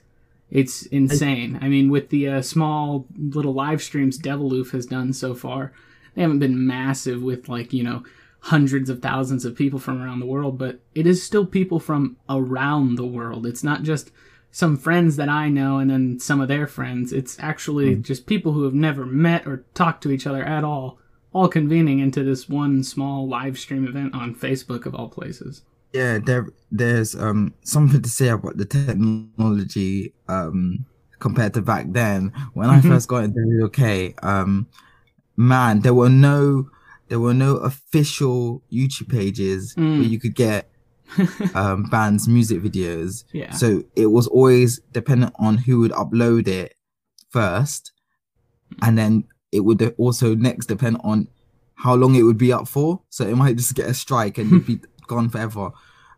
it's 0.50 0.86
insane. 0.88 1.60
I 1.62 1.68
mean, 1.68 1.90
with 1.90 2.10
the 2.10 2.28
uh, 2.28 2.42
small 2.42 3.06
little 3.18 3.54
live 3.54 3.82
streams 3.82 4.18
Deviloof 4.18 4.72
has 4.72 4.86
done 4.86 5.14
so 5.14 5.34
far, 5.34 5.74
they 6.16 6.22
haven't 6.22 6.40
been 6.40 6.66
massive 6.66 7.22
with 7.22 7.50
like 7.50 7.74
you 7.74 7.84
know 7.84 8.04
hundreds 8.40 8.90
of 8.90 9.02
thousands 9.02 9.46
of 9.46 9.56
people 9.56 9.78
from 9.78 10.02
around 10.02 10.20
the 10.20 10.26
world, 10.26 10.58
but 10.58 10.80
it 10.96 11.06
is 11.06 11.22
still 11.22 11.46
people 11.46 11.80
from 11.80 12.18
around 12.30 12.96
the 12.96 13.06
world. 13.06 13.46
It's 13.46 13.64
not 13.64 13.84
just 13.84 14.12
some 14.50 14.78
friends 14.78 15.16
that 15.18 15.30
I 15.30 15.50
know 15.50 15.78
and 15.78 15.90
then 15.90 16.20
some 16.20 16.42
of 16.42 16.48
their 16.48 16.68
friends. 16.68 17.14
It's 17.14 17.38
actually 17.40 17.98
mm. 17.98 18.02
just 18.02 18.26
people 18.26 18.54
who 18.54 18.64
have 18.64 18.74
never 18.74 19.06
met 19.06 19.46
or 19.46 19.64
talked 19.74 20.04
to 20.04 20.12
each 20.12 20.26
other 20.26 20.44
at 20.44 20.64
all, 20.64 20.98
all 21.34 21.48
convening 21.48 22.00
into 22.00 22.24
this 22.24 22.50
one 22.50 22.84
small 22.84 23.28
live 23.28 23.58
stream 23.58 23.88
event 23.88 24.14
on 24.14 24.36
Facebook 24.36 24.86
of 24.86 24.96
all 24.96 25.10
places. 25.10 25.64
Yeah, 25.94 26.20
there 26.20 26.48
there's 26.72 27.16
um 27.16 27.54
something 27.64 28.02
to 28.02 28.10
say 28.10 28.30
about 28.30 28.58
the 28.58 28.66
technology 28.66 30.14
um 30.28 30.86
compared 31.22 31.54
to 31.54 31.62
back 31.62 31.86
then 31.90 32.34
when 32.54 32.70
I 32.70 32.82
first 32.92 33.08
got 33.08 33.24
into 33.24 33.40
the 33.40 33.66
UK. 33.66 34.26
Um, 34.26 34.68
man, 35.38 35.82
there 35.82 35.94
were 35.94 36.10
no 36.10 36.70
there 37.08 37.20
were 37.20 37.34
no 37.34 37.58
official 37.58 38.64
YouTube 38.72 39.10
pages 39.10 39.76
mm. 39.76 40.00
where 40.00 40.08
you 40.08 40.20
could 40.20 40.36
get 40.36 40.70
um, 41.56 41.84
bands' 41.84 42.28
music 42.28 42.62
videos. 42.62 43.24
Yeah. 43.34 43.52
So 43.52 43.84
it 43.96 44.08
was 44.08 44.28
always 44.28 44.80
dependent 44.92 45.34
on 45.38 45.58
who 45.58 45.80
would 45.80 45.92
upload 45.92 46.48
it 46.48 46.76
first, 47.30 47.92
and 48.82 48.98
then 48.98 49.26
it 49.52 49.62
would 49.62 49.94
also 49.98 50.36
next 50.36 50.68
depend 50.68 50.98
on 51.04 51.28
how 51.76 51.96
long 51.96 52.16
it 52.16 52.24
would 52.24 52.38
be 52.38 52.54
up 52.54 52.68
for. 52.68 53.02
So 53.10 53.28
it 53.28 53.36
might 53.36 53.58
just 53.58 53.76
get 53.76 53.90
a 53.90 53.94
strike 53.94 54.38
and 54.38 54.52
it'd 54.52 54.66
be 54.66 54.80
gone 55.08 55.30
forever. 55.30 55.72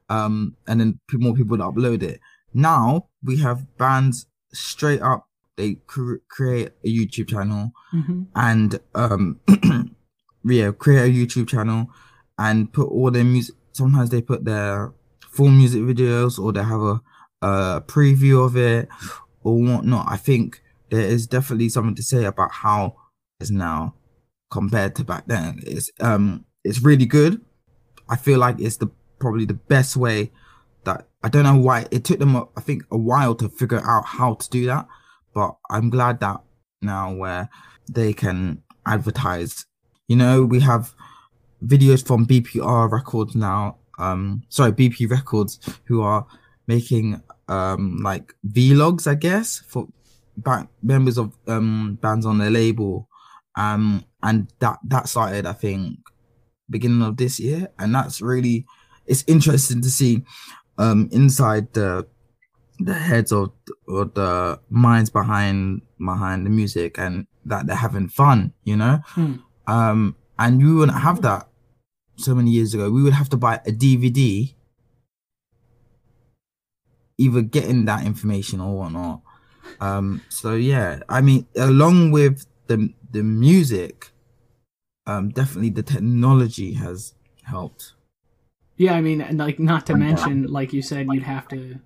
Um, 0.10 0.58
and 0.68 0.80
then 0.80 1.00
more 1.14 1.34
people 1.34 1.58
would 1.58 1.62
upload 1.62 2.04
it. 2.04 2.20
Now 2.54 3.08
we 3.24 3.40
have 3.40 3.78
bands 3.78 4.28
straight 4.54 5.02
up. 5.02 5.28
They 5.56 5.76
cr- 5.88 6.18
create 6.30 6.72
a 6.84 6.88
YouTube 6.88 7.30
channel 7.30 7.72
mm-hmm. 7.94 8.24
and 8.36 8.80
um, 8.96 9.40
yeah, 10.44 10.72
create 10.72 11.10
a 11.10 11.14
YouTube 11.14 11.48
channel 11.48 11.90
and 12.38 12.72
put 12.74 12.88
all 12.88 13.12
their 13.12 13.24
music 13.24 13.56
sometimes 13.74 14.10
they 14.10 14.22
put 14.22 14.46
their 14.46 14.94
full 15.30 15.50
music 15.50 15.82
videos 15.82 16.40
or 16.40 16.54
they 16.54 16.64
have 16.64 16.82
a, 16.82 17.02
a 17.42 17.82
preview 17.82 18.46
of 18.46 18.56
it 18.56 18.88
or 19.44 19.60
whatnot. 19.60 20.06
I 20.10 20.18
think 20.18 20.62
there 20.90 21.02
is 21.02 21.28
definitely 21.28 21.70
something 21.70 21.96
to 21.96 22.04
say 22.04 22.24
about 22.24 22.52
how 22.52 22.96
it's 23.40 23.52
now 23.52 23.96
compared 24.52 24.96
to 24.96 25.04
back 25.04 25.26
then. 25.28 25.60
It's 25.66 25.90
um 26.00 26.46
it's 26.64 26.82
really 26.82 27.06
good. 27.06 27.42
I 28.10 28.16
feel 28.16 28.40
like 28.40 28.60
it's 28.60 28.78
the 28.78 28.90
probably 29.20 29.46
the 29.46 29.54
best 29.54 29.98
way 29.98 30.32
that 30.86 31.08
I 31.24 31.30
don't 31.30 31.44
know 31.44 31.56
why 31.58 31.88
it 31.92 32.04
took 32.04 32.20
them 32.20 32.36
I 32.36 32.62
think 32.62 32.84
a 32.92 32.98
while 32.98 33.36
to 33.36 33.50
figure 33.50 33.82
out 33.84 34.06
how 34.06 34.36
to 34.36 34.50
do 34.50 34.66
that, 34.68 34.88
but 35.34 35.56
I'm 35.70 35.90
glad 35.90 36.20
that 36.20 36.42
now 36.82 37.14
where 37.14 37.50
they 37.92 38.14
can 38.14 38.62
advertise. 38.86 39.66
You 40.08 40.18
know, 40.18 40.44
we 40.44 40.60
have 40.60 40.94
videos 41.66 42.06
from 42.06 42.26
BPR 42.26 42.92
Records 42.92 43.36
now. 43.36 43.78
Um, 43.98 44.44
sorry, 44.50 44.72
BP 44.72 45.10
Records, 45.10 45.60
who 45.86 46.02
are 46.02 46.26
making 46.68 47.22
um 47.48 47.98
like 48.04 48.34
vlogs, 48.48 49.08
I 49.08 49.16
guess, 49.16 49.60
for 49.60 49.88
back 50.38 50.68
members 50.82 51.18
of 51.18 51.36
um 51.48 51.98
bands 52.02 52.26
on 52.26 52.38
their 52.38 52.52
label. 52.52 53.08
Um, 53.56 54.06
and 54.22 54.52
that 54.60 54.80
that 54.86 55.08
started, 55.08 55.46
I 55.46 55.54
think, 55.54 56.00
beginning 56.70 57.02
of 57.02 57.18
this 57.18 57.40
year, 57.40 57.70
and 57.78 57.94
that's 57.94 58.22
really 58.22 58.66
it's 59.06 59.24
interesting 59.28 59.82
to 59.82 59.90
see 59.90 60.24
um 60.78 61.10
inside 61.12 61.72
the 61.74 62.08
the 62.80 62.94
heads 62.94 63.32
of 63.32 63.52
or 63.88 64.06
the 64.06 64.60
minds 64.70 65.10
behind 65.10 65.82
behind 66.04 66.46
the 66.46 66.50
music 66.50 66.98
and 66.98 67.28
that 67.46 67.68
they're 67.68 67.76
having 67.76 68.08
fun 68.10 68.52
you 68.64 68.76
know 68.76 69.00
hmm. 69.10 69.36
um 69.68 70.16
and 70.40 70.60
you 70.60 70.78
wouldn't 70.78 70.98
have 70.98 71.22
that 71.22 71.48
so 72.16 72.36
many 72.36 72.52
years 72.52 72.74
ago, 72.74 72.90
we 72.90 73.04
would 73.04 73.14
have 73.14 73.30
to 73.30 73.38
buy 73.38 73.56
a 73.66 73.72
DVD, 73.72 74.54
either 77.18 77.42
getting 77.42 77.86
that 77.86 78.06
information 78.06 78.60
or 78.60 78.78
whatnot. 78.78 79.22
Um, 79.80 80.22
so 80.30 80.56
yeah, 80.56 81.00
I 81.10 81.22
mean, 81.22 81.48
along 81.56 82.12
with 82.12 82.46
the 82.68 82.94
the 83.12 83.24
music, 83.24 84.12
um, 85.06 85.30
definitely 85.30 85.70
the 85.70 85.84
technology 85.84 86.74
has 86.74 87.14
helped. 87.44 87.94
Yeah, 88.78 88.94
I 88.94 89.02
mean, 89.02 89.38
like 89.38 89.60
not 89.60 89.86
to 89.88 89.96
mention, 89.96 90.52
like 90.52 90.74
you 90.74 90.82
said, 90.82 91.08
you'd 91.12 91.24
have 91.24 91.48
to 91.50 91.80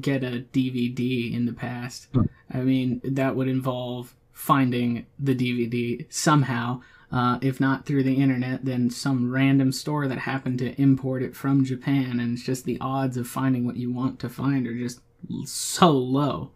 get 0.00 0.24
a 0.24 0.44
DVD 0.52 1.34
in 1.34 1.46
the 1.46 1.52
past. 1.52 2.08
Hmm. 2.14 2.22
I 2.50 2.58
mean, 2.58 3.00
that 3.04 3.36
would 3.36 3.48
involve 3.48 4.14
finding 4.32 5.06
the 5.18 5.34
DVD 5.34 6.06
somehow 6.12 6.80
uh, 7.12 7.38
if 7.42 7.60
not 7.60 7.86
through 7.86 8.04
the 8.04 8.14
internet, 8.14 8.64
then 8.64 8.88
some 8.88 9.32
random 9.32 9.72
store 9.72 10.06
that 10.06 10.18
happened 10.18 10.58
to 10.60 10.80
import 10.80 11.22
it 11.22 11.34
from 11.34 11.64
Japan, 11.64 12.20
and 12.20 12.34
it's 12.34 12.44
just 12.46 12.64
the 12.64 12.78
odds 12.80 13.16
of 13.16 13.26
finding 13.26 13.66
what 13.66 13.76
you 13.76 13.92
want 13.92 14.20
to 14.20 14.28
find 14.28 14.66
are 14.66 14.76
just 14.76 15.00
so 15.44 15.90
low. 15.90 16.52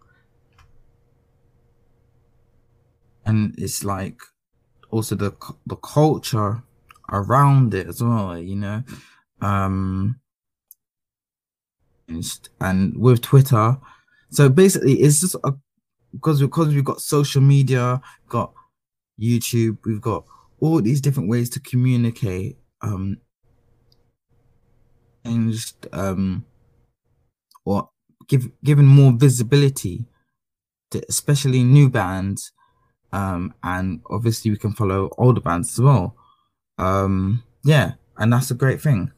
And 3.25 3.55
it's 3.57 3.83
like 3.83 4.19
also 4.91 5.15
the 5.15 5.33
the 5.65 5.75
culture 5.77 6.63
around 7.11 7.73
it 7.73 7.87
as 7.87 8.01
well, 8.01 8.37
you 8.37 8.55
know. 8.55 8.83
Um, 9.41 10.19
and 12.61 12.95
with 12.97 13.21
Twitter, 13.21 13.77
so 14.29 14.49
basically 14.49 14.93
it's 15.01 15.21
just 15.21 15.35
a 15.43 15.53
because 16.11 16.39
because 16.41 16.73
we've 16.73 16.83
got 16.83 17.01
social 17.01 17.41
media, 17.41 18.01
got 18.29 18.53
YouTube, 19.19 19.77
we've 19.85 20.01
got 20.01 20.25
all 20.59 20.81
these 20.81 21.01
different 21.01 21.29
ways 21.29 21.49
to 21.49 21.59
communicate 21.59 22.57
um 22.81 23.17
and 25.23 25.51
just 25.51 25.87
um 25.91 26.45
or 27.65 27.89
give 28.27 28.49
given 28.63 28.85
more 28.85 29.11
visibility 29.13 30.05
to 30.91 31.03
especially 31.09 31.63
new 31.63 31.89
bands 31.89 32.51
um 33.15 33.53
and 33.63 34.01
obviously 34.09 34.51
we 34.51 34.57
can 34.57 34.73
follow 34.73 35.09
older 35.17 35.41
bands 35.41 35.71
as 35.73 35.81
well. 35.83 36.15
Um 36.77 37.43
yeah 37.63 37.93
and 38.17 38.31
that's 38.31 38.51
a 38.51 38.55
great 38.55 38.81
thing. 38.81 39.11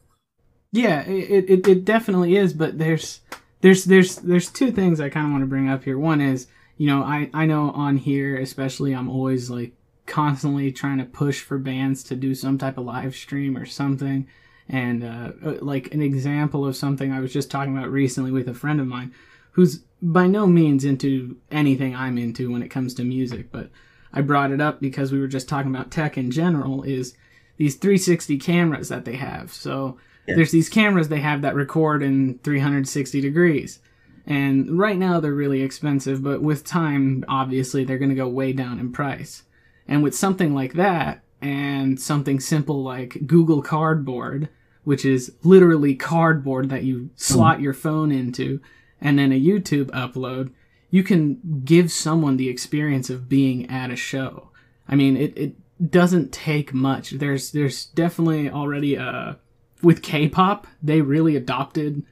Yeah 0.72 1.02
it 1.02 1.50
it, 1.50 1.68
it 1.68 1.86
definitely 1.86 2.36
is 2.36 2.54
but 2.54 2.78
there's 2.78 3.22
there's 3.62 3.86
there's 3.86 4.18
there's 4.18 4.50
two 4.52 4.72
things 4.72 5.00
i 5.00 5.10
kind 5.10 5.26
of 5.26 5.32
want 5.32 5.42
to 5.42 5.48
bring 5.48 5.70
up 5.70 5.84
here. 5.84 5.98
One 5.98 6.22
is 6.22 6.48
you 6.78 6.88
know 6.88 7.02
i 7.04 7.30
i 7.34 7.46
know 7.46 7.72
on 7.72 7.98
here 7.98 8.38
especially 8.38 8.94
i'm 8.94 9.10
always 9.10 9.50
like 9.50 9.72
constantly 10.08 10.72
trying 10.72 10.98
to 10.98 11.06
push 11.06 11.42
for 11.42 11.60
bands 11.60 12.04
to 12.06 12.16
do 12.16 12.34
some 12.34 12.58
type 12.58 12.78
of 12.78 12.86
live 12.86 13.16
stream 13.16 13.56
or 13.56 13.66
something. 13.66 14.28
And 14.70 15.04
uh, 15.04 15.32
uh, 15.46 15.56
like 15.62 15.94
an 15.94 16.02
example 16.02 16.66
of 16.66 16.76
something 16.76 17.12
I 17.12 17.20
was 17.20 17.32
just 17.32 17.52
talking 17.52 17.78
about 17.78 17.92
recently 17.92 18.32
with 18.32 18.48
a 18.50 18.54
friend 18.54 18.82
of 18.82 18.88
mine 18.88 19.14
who's 19.52 19.84
by 20.02 20.28
no 20.28 20.48
means 20.48 20.84
into 20.84 21.38
anything 21.52 21.96
I'm 21.96 22.18
into 22.18 22.52
when 22.52 22.64
it 22.64 22.70
comes 22.70 22.94
to 22.96 23.04
music, 23.04 23.52
but 23.52 23.70
I 24.14 24.22
brought 24.22 24.52
it 24.52 24.62
up 24.62 24.80
because 24.80 25.12
we 25.12 25.20
were 25.20 25.28
just 25.28 25.50
talking 25.50 25.74
about 25.74 25.92
tech 25.92 26.18
in 26.18 26.32
general 26.32 26.84
is 26.84 27.16
these 27.58 27.76
360 27.76 28.38
cameras 28.38 28.90
that 28.90 29.06
they 29.06 29.16
have. 29.16 29.52
So 29.52 29.98
yeah. 30.28 30.36
there's 30.36 30.52
these 30.52 30.70
cameras 30.70 31.10
they 31.10 31.20
have 31.20 31.42
that 31.42 31.56
record 31.56 32.04
in 32.04 32.40
360 32.44 33.22
degrees. 33.22 33.80
And 34.26 34.78
right 34.78 34.98
now 34.98 35.20
they're 35.20 35.34
really 35.34 35.62
expensive, 35.62 36.22
but 36.22 36.42
with 36.42 36.66
time, 36.66 37.24
obviously, 37.30 37.86
they're 37.86 37.98
going 37.98 38.10
to 38.10 38.16
go 38.16 38.28
way 38.28 38.52
down 38.52 38.78
in 38.78 38.92
price. 38.92 39.44
And 39.88 40.04
with 40.04 40.14
something 40.14 40.54
like 40.54 40.74
that, 40.74 41.24
and 41.42 42.00
something 42.00 42.40
simple 42.40 42.84
like 42.84 43.26
Google 43.26 43.62
Cardboard, 43.62 44.50
which 44.84 45.06
is 45.06 45.34
literally 45.44 45.96
cardboard 45.96 46.70
that 46.70 46.84
you 46.84 47.10
slot 47.16 47.60
mm. 47.60 47.64
your 47.64 47.74
phone 47.74 48.12
into, 48.12 48.62
and 49.00 49.20
then 49.20 49.32
a 49.32 49.40
YouTube 49.40 49.92
upload, 49.92 50.52
you 50.90 51.04
can 51.04 51.62
give 51.66 51.92
someone 51.92 52.38
the 52.38 52.50
experience 52.50 53.10
of 53.10 53.30
being 53.30 53.70
at 53.70 53.92
a 53.92 53.96
show. 53.96 54.50
I 54.88 54.96
mean, 54.96 55.18
it, 55.18 55.38
it 55.38 55.92
doesn't 55.92 56.32
take 56.32 56.74
much. 56.74 57.12
There's 57.12 57.52
there's 57.52 57.86
definitely 57.86 58.50
already 58.50 58.98
uh 58.98 59.34
with 59.82 60.02
K-pop, 60.02 60.68
they 60.82 61.02
really 61.02 61.36
adopted 61.36 62.04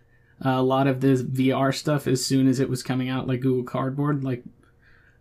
a 0.42 0.62
lot 0.62 0.88
of 0.88 1.02
this 1.02 1.24
VR 1.24 1.74
stuff 1.74 2.08
as 2.08 2.26
soon 2.26 2.48
as 2.48 2.60
it 2.60 2.70
was 2.70 2.84
coming 2.84 3.10
out, 3.10 3.28
like 3.28 3.42
Google 3.42 3.64
Cardboard. 3.64 4.24
Like, 4.24 4.44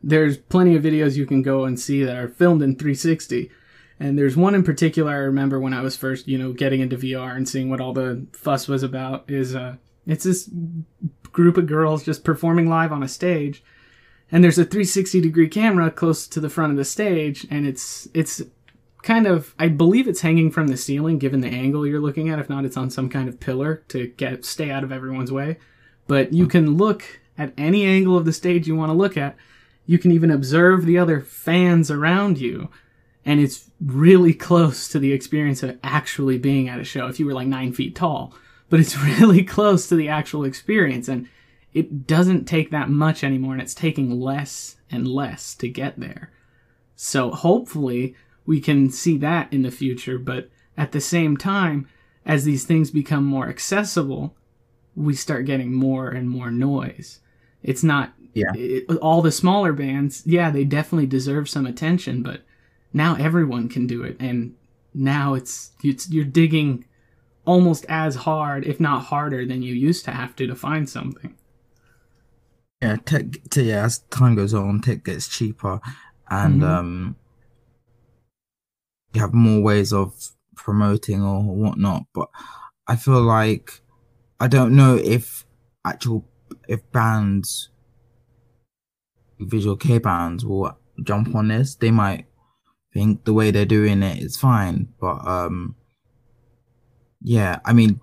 there's 0.02 0.36
plenty 0.36 0.76
of 0.76 0.82
videos 0.82 1.16
you 1.16 1.26
can 1.26 1.42
go 1.42 1.64
and 1.64 1.78
see 1.78 2.04
that 2.04 2.16
are 2.16 2.28
filmed 2.28 2.62
in 2.62 2.76
360. 2.76 3.50
And 3.98 4.18
there's 4.18 4.36
one 4.36 4.54
in 4.54 4.64
particular 4.64 5.12
I 5.12 5.16
remember 5.16 5.60
when 5.60 5.72
I 5.72 5.80
was 5.80 5.96
first, 5.96 6.26
you 6.28 6.36
know, 6.36 6.52
getting 6.52 6.80
into 6.80 6.96
VR 6.96 7.36
and 7.36 7.48
seeing 7.48 7.70
what 7.70 7.80
all 7.80 7.92
the 7.92 8.26
fuss 8.32 8.68
was 8.68 8.82
about. 8.82 9.30
Is 9.30 9.54
uh, 9.54 9.76
it's 10.06 10.24
this 10.24 10.50
group 11.34 11.58
of 11.58 11.66
girls 11.66 12.02
just 12.02 12.24
performing 12.24 12.68
live 12.68 12.92
on 12.92 13.02
a 13.02 13.08
stage, 13.08 13.62
and 14.32 14.42
there's 14.42 14.58
a 14.58 14.64
360 14.64 15.20
degree 15.20 15.48
camera 15.48 15.90
close 15.90 16.26
to 16.28 16.40
the 16.40 16.48
front 16.48 16.72
of 16.72 16.78
the 16.78 16.84
stage, 16.84 17.46
and 17.50 17.66
it's 17.66 18.08
it's 18.14 18.40
kind 19.02 19.26
of 19.26 19.54
I 19.58 19.68
believe 19.68 20.08
it's 20.08 20.22
hanging 20.22 20.50
from 20.50 20.68
the 20.68 20.78
ceiling 20.78 21.18
given 21.18 21.40
the 21.40 21.48
angle 21.48 21.86
you're 21.86 22.00
looking 22.00 22.30
at. 22.30 22.38
If 22.38 22.48
not, 22.48 22.64
it's 22.64 22.78
on 22.78 22.88
some 22.88 23.10
kind 23.10 23.28
of 23.28 23.38
pillar 23.38 23.84
to 23.88 24.08
get 24.08 24.46
stay 24.46 24.70
out 24.70 24.82
of 24.82 24.90
everyone's 24.90 25.30
way. 25.30 25.58
But 26.06 26.32
you 26.32 26.46
can 26.46 26.76
look 26.76 27.20
at 27.36 27.52
any 27.56 27.84
angle 27.84 28.16
of 28.16 28.24
the 28.24 28.32
stage 28.32 28.66
you 28.66 28.76
want 28.76 28.90
to 28.90 28.96
look 28.96 29.16
at. 29.16 29.36
You 29.86 29.98
can 29.98 30.10
even 30.12 30.30
observe 30.30 30.86
the 30.86 30.98
other 30.98 31.20
fans 31.20 31.90
around 31.90 32.38
you. 32.38 32.70
And 33.26 33.40
it's 33.40 33.70
really 33.80 34.34
close 34.34 34.88
to 34.88 34.98
the 34.98 35.12
experience 35.12 35.62
of 35.62 35.78
actually 35.82 36.38
being 36.38 36.68
at 36.68 36.80
a 36.80 36.84
show 36.84 37.06
if 37.06 37.18
you 37.18 37.26
were 37.26 37.32
like 37.32 37.48
nine 37.48 37.72
feet 37.72 37.94
tall. 37.94 38.34
But 38.70 38.80
it's 38.80 38.96
really 39.20 39.42
close 39.44 39.88
to 39.88 39.96
the 39.96 40.08
actual 40.08 40.44
experience. 40.44 41.08
And 41.08 41.28
it 41.72 42.06
doesn't 42.06 42.44
take 42.46 42.70
that 42.70 42.88
much 42.88 43.22
anymore. 43.24 43.52
And 43.54 43.62
it's 43.62 43.74
taking 43.74 44.20
less 44.20 44.76
and 44.90 45.06
less 45.08 45.54
to 45.56 45.68
get 45.68 45.98
there. 45.98 46.30
So 46.96 47.30
hopefully 47.30 48.14
we 48.46 48.60
can 48.60 48.90
see 48.90 49.16
that 49.18 49.52
in 49.52 49.62
the 49.62 49.70
future. 49.70 50.18
But 50.18 50.50
at 50.76 50.92
the 50.92 51.00
same 51.00 51.36
time, 51.36 51.88
as 52.26 52.44
these 52.44 52.64
things 52.64 52.90
become 52.90 53.24
more 53.24 53.48
accessible, 53.48 54.34
we 54.96 55.14
start 55.14 55.44
getting 55.46 55.72
more 55.72 56.08
and 56.08 56.28
more 56.30 56.50
noise. 56.50 57.20
It's 57.62 57.82
not 57.82 58.12
Yeah. 58.32 58.52
it, 58.54 58.84
all 58.98 59.22
the 59.22 59.32
smaller 59.32 59.72
bands. 59.72 60.22
Yeah, 60.24 60.50
they 60.50 60.64
definitely 60.64 61.06
deserve 61.06 61.48
some 61.48 61.66
attention, 61.66 62.22
but 62.22 62.42
now 62.92 63.16
everyone 63.16 63.68
can 63.68 63.86
do 63.86 64.04
it, 64.04 64.16
and 64.20 64.54
now 64.94 65.34
it's, 65.34 65.72
it's 65.82 66.08
you're 66.10 66.24
digging 66.24 66.84
almost 67.44 67.84
as 67.88 68.14
hard, 68.14 68.64
if 68.64 68.80
not 68.80 69.04
harder, 69.04 69.44
than 69.46 69.62
you 69.62 69.74
used 69.74 70.04
to 70.06 70.10
have 70.10 70.34
to 70.36 70.46
to 70.46 70.54
find 70.54 70.88
something. 70.88 71.34
Yeah, 72.82 72.96
tech. 72.96 73.24
To, 73.50 73.62
yeah, 73.62 73.84
as 73.84 73.98
time 74.10 74.34
goes 74.34 74.52
on, 74.54 74.80
tech 74.80 75.04
gets 75.04 75.28
cheaper, 75.28 75.80
and 76.28 76.62
Mhm. 76.62 76.68
um, 76.68 77.16
you 79.12 79.20
have 79.20 79.32
more 79.32 79.62
ways 79.62 79.92
of 79.92 80.14
promoting 80.56 81.22
or 81.22 81.42
whatnot. 81.42 82.04
But 82.12 82.28
I 82.86 82.96
feel 82.96 83.22
like 83.22 83.80
I 84.40 84.48
don't 84.48 84.76
know 84.76 84.96
if 84.96 85.46
actual 85.84 86.28
if 86.68 86.80
bands, 86.92 87.70
visual 89.38 89.76
Kei 89.76 89.98
bands, 89.98 90.44
will 90.44 90.76
jump 91.02 91.34
on 91.34 91.48
this. 91.48 91.74
They 91.74 91.90
might 91.90 92.26
think 92.92 93.24
the 93.24 93.32
way 93.32 93.50
they're 93.50 93.64
doing 93.64 94.02
it 94.02 94.22
is 94.22 94.36
fine, 94.36 94.88
but 95.00 95.26
um, 95.26 95.76
yeah, 97.24 97.60
I 97.64 97.72
mean, 97.72 98.00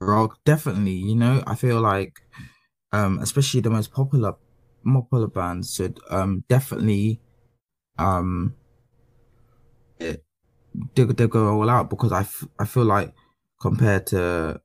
rock 0.00 0.38
definitely. 0.44 0.92
You 0.92 1.14
know, 1.16 1.42
I 1.46 1.54
feel 1.54 1.80
like 1.80 2.20
um, 2.92 3.18
especially 3.20 3.60
the 3.60 3.70
most 3.70 3.92
popular 3.92 4.34
more 4.84 5.02
popular 5.02 5.28
bands 5.28 5.74
should 5.74 6.00
um 6.10 6.44
definitely 6.48 7.20
um 7.98 8.54
it, 9.98 10.24
they, 10.94 11.04
they 11.04 11.26
go 11.28 11.60
all 11.60 11.70
out 11.70 11.90
because 11.90 12.12
I, 12.12 12.20
f- 12.20 12.48
I 12.58 12.64
feel 12.64 12.84
like 12.84 13.12
compared 13.60 14.06
to 14.08 14.60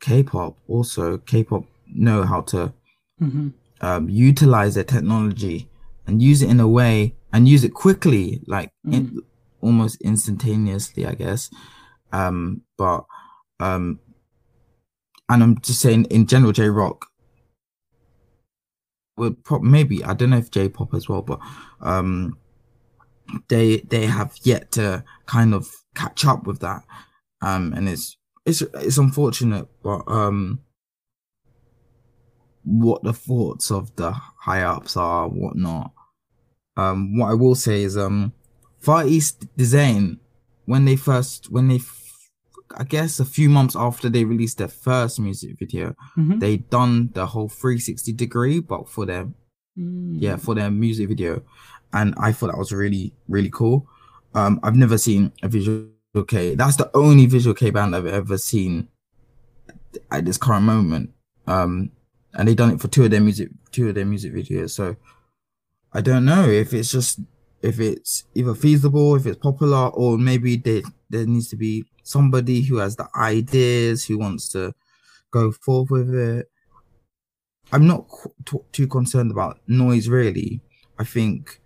K-pop 0.00 0.58
also 0.68 1.18
K-pop 1.18 1.64
know 1.94 2.24
how 2.24 2.42
to 2.42 2.72
hmm 3.18 3.48
um 3.80 4.08
utilize 4.08 4.76
their 4.76 4.84
technology 4.84 5.68
and 6.06 6.22
use 6.22 6.42
it 6.42 6.48
in 6.50 6.60
a 6.60 6.68
way 6.68 7.14
and 7.32 7.48
use 7.48 7.64
it 7.64 7.74
quickly 7.74 8.40
like 8.46 8.70
in, 8.90 9.22
almost 9.60 10.00
instantaneously 10.02 11.06
I 11.06 11.14
guess 11.14 11.50
um 12.14 12.62
but 12.78 13.04
um 13.60 13.98
and 15.28 15.42
I'm 15.42 15.60
just 15.60 15.80
saying 15.80 16.06
in 16.06 16.26
general 16.26 16.52
J 16.52 16.68
Rock 16.68 17.06
would 19.16 19.42
pro- 19.44 19.60
maybe 19.60 20.04
I 20.04 20.14
don't 20.14 20.30
know 20.30 20.38
if 20.38 20.50
J 20.50 20.68
pop 20.68 20.94
as 20.94 21.08
well, 21.08 21.22
but 21.22 21.40
um, 21.80 22.36
they 23.48 23.78
they 23.78 24.06
have 24.06 24.34
yet 24.42 24.72
to 24.72 25.04
kind 25.26 25.54
of 25.54 25.68
catch 25.94 26.24
up 26.24 26.46
with 26.46 26.60
that, 26.60 26.82
um, 27.40 27.72
and 27.72 27.88
it's 27.88 28.16
it's 28.44 28.62
it's 28.62 28.98
unfortunate, 28.98 29.66
but 29.82 30.02
um, 30.08 30.60
what 32.64 33.02
the 33.02 33.12
thoughts 33.12 33.70
of 33.70 33.94
the 33.96 34.12
high 34.12 34.62
ups 34.62 34.96
are, 34.96 35.28
whatnot. 35.28 35.92
Um, 36.76 37.16
what 37.16 37.30
I 37.30 37.34
will 37.34 37.54
say 37.54 37.82
is 37.82 37.96
um, 37.96 38.32
Far 38.80 39.06
East 39.06 39.46
Dizain 39.56 40.18
when 40.64 40.84
they 40.86 40.96
first 40.96 41.50
when 41.50 41.68
they 41.68 41.78
I 42.76 42.84
guess 42.84 43.20
a 43.20 43.24
few 43.24 43.48
months 43.48 43.76
after 43.76 44.08
they 44.08 44.24
released 44.24 44.58
their 44.58 44.68
first 44.68 45.20
music 45.20 45.58
video, 45.58 45.94
hmm 46.14 46.38
they 46.38 46.56
done 46.58 47.10
the 47.14 47.26
whole 47.26 47.48
360 47.48 48.12
degree 48.12 48.60
but 48.60 48.88
for 48.88 49.06
their 49.06 49.28
Mm. 49.76 50.18
yeah 50.20 50.36
for 50.36 50.54
their 50.54 50.70
music 50.70 51.08
video. 51.08 51.42
And 51.92 52.14
i 52.16 52.30
thought 52.30 52.52
that 52.52 52.58
was 52.58 52.70
really 52.72 53.12
really 53.28 53.50
cool. 53.50 53.88
Um 54.32 54.60
i've 54.62 54.76
never 54.76 54.98
seen 54.98 55.32
a 55.42 55.48
visual 55.48 55.88
kei. 56.28 56.54
That's 56.54 56.76
the 56.76 56.88
only 56.94 57.26
visual 57.26 57.54
kei 57.54 57.70
band 57.70 57.96
i've 57.96 58.06
ever 58.06 58.38
seen 58.38 58.86
at 60.12 60.24
this 60.24 60.38
current 60.38 60.64
moment. 60.64 61.10
Um 61.48 61.90
and 62.34 62.46
they 62.46 62.54
done 62.54 62.70
it 62.72 62.80
for 62.80 62.86
two 62.88 63.04
of 63.04 63.10
their 63.10 63.20
music 63.20 63.48
two 63.72 63.88
of 63.88 63.96
their 63.96 64.04
music 64.06 64.32
videos. 64.32 64.70
So 64.70 64.94
i 65.92 66.00
don't 66.00 66.24
know 66.24 66.48
if 66.48 66.72
it's 66.72 66.92
just 66.92 67.18
if 67.64 67.80
it's 67.80 68.24
either 68.34 68.54
feasible 68.54 69.16
if 69.16 69.26
it's 69.26 69.38
popular 69.38 69.88
or 69.88 70.18
maybe 70.18 70.56
there 70.56 70.82
there 71.10 71.26
needs 71.26 71.48
to 71.48 71.56
be 71.56 71.84
somebody 72.02 72.62
who 72.62 72.76
has 72.76 72.96
the 72.96 73.08
ideas 73.16 74.04
who 74.04 74.18
wants 74.18 74.48
to 74.50 74.74
go 75.30 75.50
forth 75.50 75.90
with 75.90 76.14
it 76.14 76.46
I'm 77.72 77.86
not 77.86 78.06
qu- 78.08 78.64
too 78.72 78.86
concerned 78.86 79.30
about 79.30 79.58
noise 79.66 80.08
really. 80.08 80.60
I 80.98 81.04
think 81.04 81.60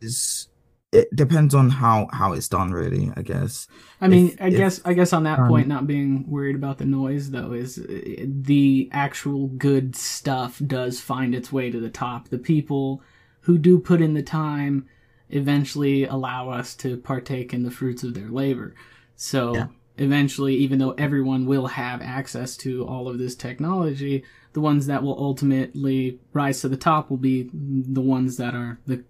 is 0.00 0.48
it 0.92 1.08
depends 1.14 1.54
on 1.54 1.70
how 1.70 2.08
how 2.12 2.32
it's 2.32 2.48
done 2.48 2.70
really. 2.70 3.10
I 3.16 3.22
guess. 3.22 3.66
I 4.00 4.08
mean, 4.08 4.28
If- 4.28 4.40
I 4.40 4.46
if, 4.48 4.56
guess 4.56 4.80
I 4.84 4.92
guess 4.94 5.12
on 5.12 5.24
that 5.24 5.40
um, 5.40 5.48
point, 5.48 5.68
not 5.68 5.86
being 5.86 6.24
worried 6.28 6.54
about 6.56 6.78
the 6.78 6.84
noise 6.84 7.30
though 7.30 7.52
is 7.52 7.78
uh, 7.78 8.24
the 8.26 8.88
actual 8.92 9.48
good 9.48 9.96
stuff 9.96 10.60
does 10.66 11.00
find 11.00 11.34
its 11.34 11.52
way 11.52 11.70
to 11.70 11.80
the 11.80 11.90
top. 11.90 12.28
The 12.28 12.38
people 12.38 13.02
who 13.48 13.56
do 13.56 13.78
put 13.78 14.02
in 14.02 14.12
the 14.12 14.22
time 14.22 14.86
eventually 15.30 16.04
allow 16.04 16.50
us 16.50 16.74
to 16.74 16.98
partake 16.98 17.54
in 17.54 17.62
the 17.62 17.70
fruits 17.70 18.02
of 18.02 18.12
their 18.12 18.28
labor. 18.28 18.74
So 19.16 19.54
Yeah. 19.54 19.66
eventually, 19.96 20.54
even 20.56 20.78
though 20.78 20.90
everyone 20.92 21.46
will 21.46 21.68
have 21.68 22.02
access 22.02 22.58
to 22.58 22.84
all 22.86 23.08
of 23.08 23.16
this 23.16 23.34
technology, 23.34 24.22
the 24.52 24.60
ones 24.60 24.86
that 24.86 25.02
will 25.02 25.18
ultimately 25.18 26.18
rise 26.34 26.60
to 26.60 26.68
the 26.68 26.76
top 26.76 27.08
will 27.08 27.16
be 27.16 27.48
the 27.54 28.02
ones 28.02 28.36
that 28.36 28.54
are 28.54 28.80
the 28.86 29.02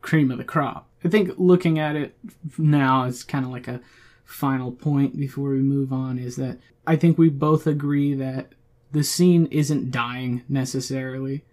cream 0.00 0.32
of 0.32 0.38
the 0.38 0.44
crop. 0.44 0.88
I 1.04 1.08
think 1.08 1.30
looking 1.36 1.78
at 1.78 1.94
it 1.94 2.16
now 2.58 3.04
is 3.04 3.22
kind 3.22 3.44
of 3.44 3.52
like 3.52 3.68
a 3.68 3.80
final 4.24 4.72
point 4.72 5.16
before 5.16 5.50
we 5.50 5.58
move 5.62 5.92
on 5.92 6.18
is 6.18 6.34
that 6.36 6.58
I 6.88 6.96
think 6.96 7.18
we 7.18 7.28
both 7.28 7.68
agree 7.68 8.14
that 8.14 8.52
the 8.90 9.04
scene 9.04 9.46
isn't 9.46 9.92
dying 9.92 10.42
necessarily. 10.48 11.44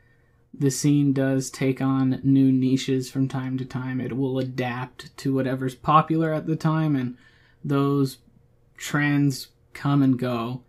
The 0.54 0.70
scene 0.70 1.13
does 1.13 1.50
take 1.50 1.82
on 1.82 2.22
new 2.24 2.52
niches 2.52 3.10
from 3.10 3.28
time 3.28 3.58
to 3.58 3.66
time. 3.66 4.00
It 4.00 4.16
will 4.16 4.38
adapt 4.38 5.16
to 5.18 5.34
whatever's 5.34 5.76
popular 5.76 6.32
at 6.32 6.46
the 6.46 6.56
time, 6.56 6.96
and 6.96 7.18
those 7.63 8.20
trends 8.78 9.48
come 9.74 10.04
and 10.04 10.18
go. 10.18 10.62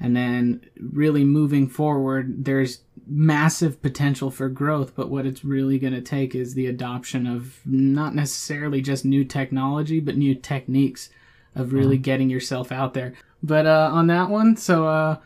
And 0.00 0.16
then, 0.16 0.64
really 0.80 1.24
moving 1.24 1.68
forward, 1.68 2.44
there's 2.44 2.80
massive 3.06 3.80
potential 3.80 4.30
for 4.30 4.48
growth, 4.48 4.94
but 4.94 5.08
what 5.08 5.26
it's 5.26 5.44
really 5.44 5.78
going 5.78 5.94
to 5.94 6.00
take 6.00 6.34
is 6.34 6.54
the 6.54 6.66
adoption 6.66 7.26
of 7.26 7.60
not 7.64 8.14
necessarily 8.14 8.80
just 8.80 9.04
new 9.04 9.24
technology, 9.24 9.98
but 9.98 10.16
new 10.16 10.34
techniques 10.34 11.10
of 11.54 11.72
really 11.72 11.98
getting 11.98 12.30
yourself 12.30 12.70
out 12.70 12.94
there. 12.94 13.14
But 13.42 13.66
uh, 13.66 13.90
on 13.92 14.08
that 14.08 14.28
one, 14.30 14.56
so 14.56 14.86
uh, 14.86 15.16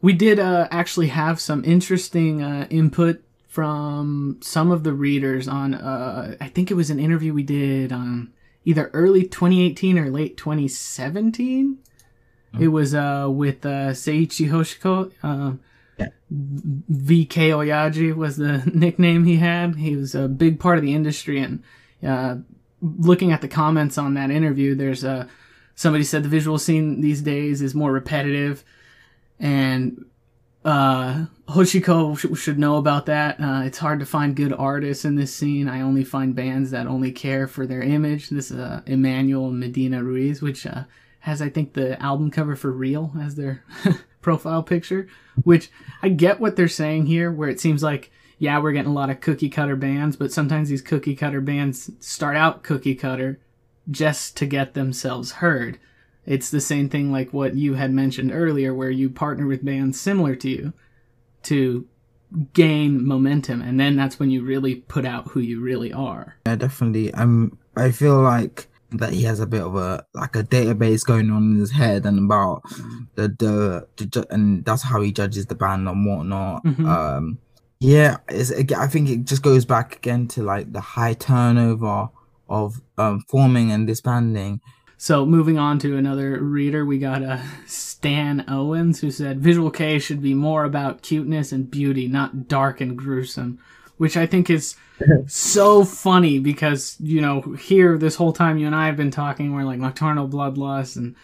we 0.00 0.12
did 0.12 0.38
uh, 0.38 0.68
actually 0.70 1.08
have 1.08 1.40
some 1.40 1.64
interesting 1.64 2.42
uh, 2.42 2.66
input 2.70 3.22
from 3.56 4.36
some 4.42 4.70
of 4.70 4.84
the 4.84 4.92
readers 4.92 5.48
on, 5.48 5.72
uh, 5.72 6.36
I 6.42 6.48
think 6.48 6.70
it 6.70 6.74
was 6.74 6.90
an 6.90 7.00
interview 7.00 7.32
we 7.32 7.42
did 7.42 7.90
on 7.90 8.34
either 8.66 8.90
early 8.92 9.22
2018 9.22 9.98
or 9.98 10.10
late 10.10 10.36
2017. 10.36 11.78
It 12.60 12.68
was 12.68 12.94
uh, 12.94 13.28
with 13.30 13.64
uh, 13.64 13.92
Seiichi 13.92 14.50
Hoshiko. 14.50 15.10
Uh, 15.22 15.56
Yeah. 15.96 16.08
VK 16.30 17.48
Oyaji 17.56 18.14
was 18.14 18.36
the 18.36 18.62
nickname 18.74 19.24
he 19.24 19.36
had. 19.36 19.76
He 19.76 19.96
was 19.96 20.14
a 20.14 20.28
big 20.28 20.60
part 20.60 20.76
of 20.76 20.84
the 20.84 20.92
industry. 20.92 21.40
And 21.40 21.62
uh, 22.06 22.36
looking 22.82 23.32
at 23.32 23.40
the 23.40 23.48
comments 23.48 23.96
on 23.96 24.12
that 24.14 24.30
interview, 24.30 24.74
there's 24.74 25.02
uh, 25.02 25.28
somebody 25.74 26.04
said 26.04 26.24
the 26.24 26.28
visual 26.28 26.58
scene 26.58 27.00
these 27.00 27.22
days 27.22 27.62
is 27.62 27.74
more 27.74 27.90
repetitive. 27.90 28.64
And 29.40 30.04
uh, 30.66 31.26
Hoshiko 31.48 32.18
sh- 32.18 32.38
should 32.38 32.58
know 32.58 32.76
about 32.76 33.06
that. 33.06 33.40
Uh, 33.40 33.62
it's 33.64 33.78
hard 33.78 34.00
to 34.00 34.06
find 34.06 34.34
good 34.34 34.52
artists 34.52 35.04
in 35.04 35.14
this 35.14 35.32
scene. 35.32 35.68
I 35.68 35.80
only 35.80 36.02
find 36.02 36.34
bands 36.34 36.72
that 36.72 36.88
only 36.88 37.12
care 37.12 37.46
for 37.46 37.66
their 37.66 37.82
image. 37.82 38.30
This 38.30 38.50
is 38.50 38.58
uh, 38.58 38.82
Emmanuel 38.84 39.52
Medina 39.52 40.02
Ruiz, 40.02 40.42
which 40.42 40.66
uh, 40.66 40.84
has, 41.20 41.40
I 41.40 41.50
think, 41.50 41.74
the 41.74 42.00
album 42.02 42.32
cover 42.32 42.56
for 42.56 42.72
Real 42.72 43.12
as 43.20 43.36
their 43.36 43.62
profile 44.22 44.64
picture. 44.64 45.06
Which 45.44 45.70
I 46.02 46.08
get 46.08 46.40
what 46.40 46.56
they're 46.56 46.66
saying 46.66 47.06
here, 47.06 47.30
where 47.30 47.48
it 47.48 47.60
seems 47.60 47.84
like, 47.84 48.10
yeah, 48.38 48.58
we're 48.58 48.72
getting 48.72 48.90
a 48.90 48.94
lot 48.94 49.08
of 49.08 49.20
cookie 49.20 49.48
cutter 49.48 49.76
bands, 49.76 50.16
but 50.16 50.32
sometimes 50.32 50.68
these 50.68 50.82
cookie 50.82 51.14
cutter 51.14 51.40
bands 51.40 51.92
start 52.00 52.36
out 52.36 52.64
cookie 52.64 52.96
cutter 52.96 53.38
just 53.88 54.36
to 54.38 54.46
get 54.46 54.74
themselves 54.74 55.32
heard. 55.32 55.78
It's 56.26 56.50
the 56.50 56.60
same 56.60 56.88
thing 56.88 57.12
like 57.12 57.32
what 57.32 57.54
you 57.54 57.74
had 57.74 57.92
mentioned 57.92 58.32
earlier, 58.32 58.74
where 58.74 58.90
you 58.90 59.08
partner 59.10 59.46
with 59.46 59.64
bands 59.64 60.00
similar 60.00 60.34
to 60.36 60.48
you 60.48 60.72
to 61.44 61.86
gain 62.52 63.06
momentum, 63.06 63.62
and 63.62 63.78
then 63.78 63.96
that's 63.96 64.18
when 64.18 64.30
you 64.30 64.42
really 64.44 64.76
put 64.76 65.04
out 65.04 65.28
who 65.28 65.40
you 65.40 65.60
really 65.60 65.92
are. 65.92 66.36
Yeah, 66.46 66.56
definitely. 66.56 67.14
Um, 67.14 67.56
I 67.76 67.92
feel 67.92 68.20
like 68.20 68.66
that 68.90 69.12
he 69.12 69.22
has 69.24 69.40
a 69.40 69.46
bit 69.46 69.62
of 69.62 69.76
a 69.76 70.04
like 70.14 70.36
a 70.36 70.42
database 70.42 71.04
going 71.04 71.30
on 71.30 71.52
in 71.52 71.58
his 71.58 71.70
head 71.72 72.06
and 72.06 72.18
about 72.18 72.62
the 73.14 73.28
the, 73.28 73.86
the 73.96 74.06
ju- 74.06 74.24
and 74.30 74.64
that's 74.64 74.82
how 74.82 75.00
he 75.00 75.12
judges 75.12 75.46
the 75.46 75.54
band 75.54 75.88
and 75.88 76.06
whatnot. 76.06 76.64
Mhm. 76.64 76.86
Um, 76.86 77.38
yeah, 77.78 78.16
it's, 78.28 78.50
I 78.72 78.86
think 78.86 79.08
it 79.10 79.24
just 79.24 79.42
goes 79.42 79.64
back 79.64 79.96
again 79.96 80.26
to 80.28 80.42
like 80.42 80.72
the 80.72 80.80
high 80.80 81.14
turnover 81.14 82.08
of 82.48 82.80
um 82.98 83.20
forming 83.28 83.70
and 83.70 83.86
disbanding. 83.86 84.60
So 84.98 85.26
moving 85.26 85.58
on 85.58 85.78
to 85.80 85.96
another 85.96 86.42
reader, 86.42 86.84
we 86.84 86.98
got 86.98 87.22
uh, 87.22 87.38
Stan 87.66 88.44
Owens 88.48 89.00
who 89.00 89.10
said 89.10 89.40
Visual 89.40 89.70
Kei 89.70 89.98
should 89.98 90.22
be 90.22 90.34
more 90.34 90.64
about 90.64 91.02
cuteness 91.02 91.52
and 91.52 91.70
beauty, 91.70 92.08
not 92.08 92.48
dark 92.48 92.80
and 92.80 92.96
gruesome, 92.96 93.58
which 93.98 94.16
I 94.16 94.26
think 94.26 94.48
is 94.48 94.74
so 95.26 95.84
funny 95.84 96.38
because 96.38 96.96
you 96.98 97.20
know 97.20 97.42
here 97.42 97.98
this 97.98 98.16
whole 98.16 98.32
time 98.32 98.56
you 98.56 98.66
and 98.66 98.74
I 98.74 98.86
have 98.86 98.96
been 98.96 99.10
talking, 99.10 99.54
we're 99.54 99.64
like 99.64 99.78
Nocturnal 99.78 100.28
Bloodlust 100.28 100.96
and 100.96 101.14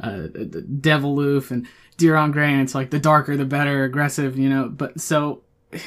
uh, 0.00 0.28
Deviloof 0.28 1.50
and 1.50 1.66
Dir 1.98 2.16
en 2.16 2.30
Grey, 2.30 2.52
and 2.52 2.62
it's 2.62 2.74
like 2.74 2.90
the 2.90 2.98
darker 2.98 3.36
the 3.36 3.44
better, 3.44 3.84
aggressive, 3.84 4.38
you 4.38 4.48
know. 4.48 4.68
But 4.70 5.00
so 5.00 5.42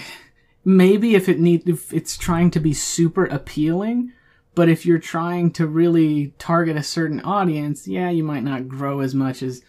maybe 0.63 1.15
if 1.15 1.27
it 1.27 1.39
need 1.39 1.67
if 1.67 1.91
it's 1.91 2.17
trying 2.17 2.51
to 2.51 2.59
be 2.59 2.73
super 2.73 3.25
appealing 3.25 4.13
but 4.55 4.69
if 4.69 4.85
you're 4.85 4.99
trying 4.99 5.51
to 5.51 5.65
really 5.65 6.33
target 6.37 6.75
a 6.77 6.83
certain 6.83 7.21
audience, 7.21 7.87
yeah, 7.87 8.09
you 8.09 8.23
might 8.23 8.43
not 8.43 8.67
grow 8.67 8.99
as 8.99 9.15
much 9.15 9.41
as 9.41 9.61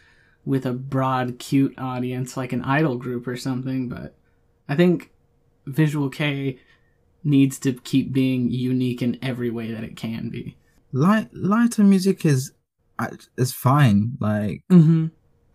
with 0.44 0.66
a 0.66 0.72
broad, 0.72 1.38
cute 1.38 1.74
audience 1.78 2.36
like 2.36 2.52
an 2.52 2.62
idol 2.64 2.96
group 2.96 3.26
or 3.26 3.36
something. 3.36 3.88
But 3.88 4.16
I 4.68 4.74
think 4.74 5.12
Visual 5.66 6.10
Kei 6.10 6.58
needs 7.22 7.58
to 7.60 7.74
keep 7.74 8.12
being 8.12 8.50
unique 8.50 9.00
in 9.02 9.18
every 9.22 9.50
way 9.50 9.70
that 9.72 9.84
it 9.84 9.96
can 9.96 10.28
be. 10.28 10.56
Light 10.92 11.28
lighter 11.32 11.84
music 11.84 12.26
is 12.26 12.52
uh, 12.98 13.08
is 13.38 13.52
fine. 13.52 14.12
Like 14.20 14.62
Mm-hmm. 14.70 15.06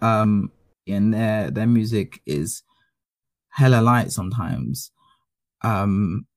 um, 0.06 0.52
and 0.88 1.14
their 1.14 1.52
their 1.52 1.68
music 1.68 2.22
is 2.26 2.64
hella 3.50 3.82
light 3.82 4.12
sometimes. 4.12 4.92
Um, 5.64 6.28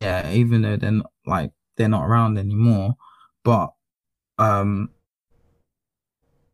yeah, 0.00 0.30
even 0.32 0.62
though 0.62 0.76
they're 0.76 0.90
not, 0.90 1.10
like 1.26 1.52
they're 1.76 1.88
not 1.88 2.06
around 2.06 2.38
anymore, 2.38 2.96
but 3.44 3.72
um, 4.38 4.90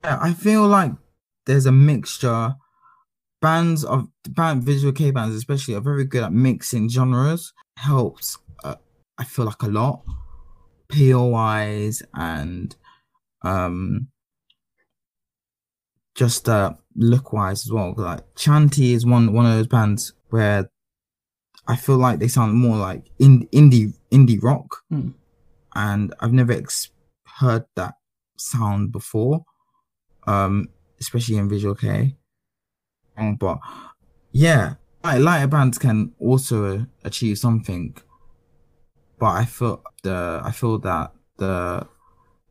yeah, 0.04 0.18
I 0.20 0.32
feel 0.32 0.66
like 0.66 0.92
there's 1.46 1.66
a 1.66 1.72
mixture. 1.72 2.54
Bands 3.42 3.85
of 3.85 4.09
band 4.30 4.62
visual 4.62 4.92
Kei 4.92 5.11
bands, 5.11 5.37
especially, 5.37 5.74
are 5.74 5.80
very 5.80 6.04
good 6.04 6.24
at 6.24 6.32
mixing 6.32 6.88
genres. 6.88 7.52
Helps, 7.76 8.38
uh, 8.64 8.76
I 9.18 9.24
feel 9.24 9.44
like 9.44 9.62
a 9.62 9.68
lot, 9.68 10.02
PO 10.88 11.24
wise 11.26 12.02
and 12.14 12.74
um 13.42 14.09
just 16.14 16.48
uh 16.48 16.72
look 16.96 17.32
wise 17.32 17.66
as 17.66 17.72
well. 17.72 17.94
Like 17.96 18.35
Chanty 18.35 18.94
is 18.94 19.04
one 19.06 19.32
one 19.32 19.46
of 19.46 19.52
those 19.52 19.66
bands 19.66 20.14
where 20.30 20.70
I 21.68 21.76
feel 21.76 21.96
like 21.98 22.18
they 22.18 22.29
sound 22.29 22.55
more 22.55 22.76
like 22.76 23.11
in, 23.18 23.46
indie 23.48 23.94
indie 24.11 24.42
rock, 24.42 24.83
Hmm. 24.88 25.11
and 25.74 26.14
I've 26.20 26.33
never 26.33 26.52
ex- 26.52 26.90
heard 27.38 27.64
that 27.74 27.94
sound 28.38 28.92
before, 28.92 29.44
um, 30.26 30.68
especially 31.00 31.37
in 31.37 31.48
Visual 31.48 31.74
Kei. 31.74 32.16
Um, 33.16 33.37
but 33.37 33.59
yeah, 34.33 34.74
like 35.02 35.20
lighter 35.20 35.46
bands 35.48 35.79
can 35.79 36.12
also 36.20 36.87
achieve 37.05 37.38
something, 37.38 37.96
but 39.18 39.26
I 39.26 39.44
feel 39.44 39.83
the 40.02 40.40
I 40.44 40.52
feel 40.52 40.79
that 40.81 41.12
the 41.38 41.87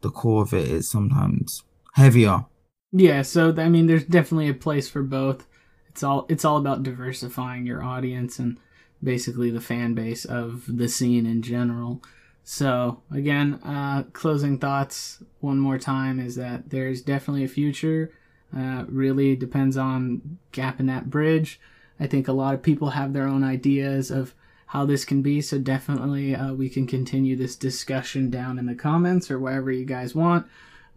the 0.02 0.10
core 0.10 0.42
of 0.44 0.54
it 0.54 0.68
is 0.68 0.90
sometimes 0.90 1.64
heavier. 1.94 2.46
Yeah, 2.92 3.22
so 3.24 3.54
I 3.58 3.70
mean, 3.70 3.88
there's 3.88 4.06
definitely 4.06 4.50
a 4.50 4.54
place 4.54 4.90
for 4.90 5.04
both. 5.04 5.48
It's 5.90 6.04
all 6.04 6.26
it's 6.30 6.44
all 6.46 6.58
about 6.58 6.84
diversifying 6.84 7.66
your 7.66 7.84
audience 7.84 8.40
and 8.40 8.58
basically 9.06 9.50
the 9.50 9.62
fan 9.62 9.94
base 9.94 10.26
of 10.26 10.66
the 10.68 10.90
scene 10.90 11.26
in 11.26 11.42
general. 11.42 12.02
So 12.44 13.02
again, 13.12 13.56
uh, 13.64 14.04
closing 14.14 14.60
thoughts 14.60 15.24
one 15.40 15.60
more 15.60 15.78
time 15.78 16.20
is 16.20 16.36
that 16.36 16.70
there's 16.70 17.02
definitely 17.02 17.46
a 17.46 17.48
future. 17.48 18.12
Uh, 18.56 18.86
really 18.88 19.36
depends 19.36 19.78
on 19.78 20.38
gapping 20.52 20.88
that 20.88 21.10
bridge. 21.10 21.60
I 22.00 22.08
think 22.08 22.28
a 22.28 22.34
lot 22.34 22.54
of 22.54 22.62
people 22.62 22.90
have 22.92 23.14
their 23.14 23.28
own 23.28 23.44
ideas 23.44 24.12
of 24.12 24.34
how 24.68 24.86
this 24.86 25.06
can 25.06 25.22
be, 25.22 25.42
so 25.42 25.58
definitely 25.58 26.36
uh, 26.36 26.54
we 26.54 26.70
can 26.70 26.86
continue 26.86 27.36
this 27.36 27.56
discussion 27.56 28.30
down 28.30 28.60
in 28.60 28.66
the 28.66 28.76
comments 28.76 29.32
or 29.32 29.40
wherever 29.40 29.72
you 29.72 29.86
guys 29.86 30.14
want. 30.14 30.46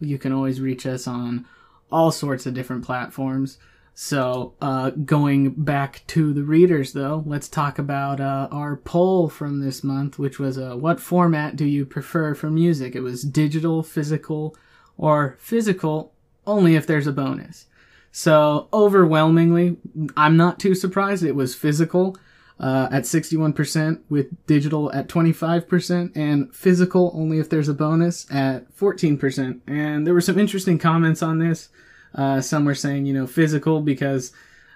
You 0.01 0.19
can 0.19 0.33
always 0.33 0.61
reach 0.61 0.87
us 0.87 1.07
on 1.07 1.47
all 1.91 2.11
sorts 2.11 2.47
of 2.47 2.55
different 2.55 2.85
platforms. 2.85 3.59
So, 4.01 4.55
uh, 4.61 4.91
going 4.91 5.51
back 5.51 6.05
to 6.07 6.33
the 6.33 6.45
readers, 6.45 6.93
though, 6.93 7.25
let's 7.27 7.49
talk 7.49 7.81
about 7.81 8.21
uh, 8.21 8.47
our 8.53 8.77
poll 8.77 9.29
from 9.29 9.59
this 9.59 9.83
month, 9.83 10.21
which 10.21 10.39
was 10.39 10.57
uh, 10.57 10.77
what 10.77 11.01
format 11.01 11.57
do 11.57 11.65
you 11.65 11.85
prefer 11.85 12.37
for 12.37 12.49
music? 12.49 12.95
It 12.95 13.01
was 13.01 13.25
digital, 13.25 13.83
physical, 13.83 14.57
or 14.97 15.37
physical 15.41 16.13
only 16.47 16.77
if 16.77 16.87
there's 16.87 17.09
a 17.09 17.13
bonus. 17.13 17.67
So, 18.13 18.69
overwhelmingly, 18.73 19.79
I'm 20.17 20.37
not 20.37 20.61
too 20.61 20.77
surprised. 20.77 21.25
It 21.25 21.35
was 21.35 21.57
physical 21.57 22.17
uh, 22.61 22.89
at 22.93 23.03
61%, 23.03 23.99
with 24.09 24.29
digital 24.47 24.93
at 24.93 25.09
25%, 25.09 26.17
and 26.17 26.55
physical 26.55 27.11
only 27.17 27.41
if 27.41 27.51
there's 27.51 27.69
a 27.69 27.75
bonus 27.75 28.31
at 28.31 28.73
14%. 28.77 29.61
And 29.67 30.07
there 30.07 30.15
were 30.15 30.21
some 30.21 30.39
interesting 30.39 30.79
comments 30.79 31.21
on 31.21 31.41
this. 31.41 31.69
Uh, 32.15 32.41
some 32.41 32.65
were 32.65 32.75
saying, 32.75 33.07
you 33.07 33.15
know, 33.15 33.27
physical 33.27 33.81
because 33.81 34.33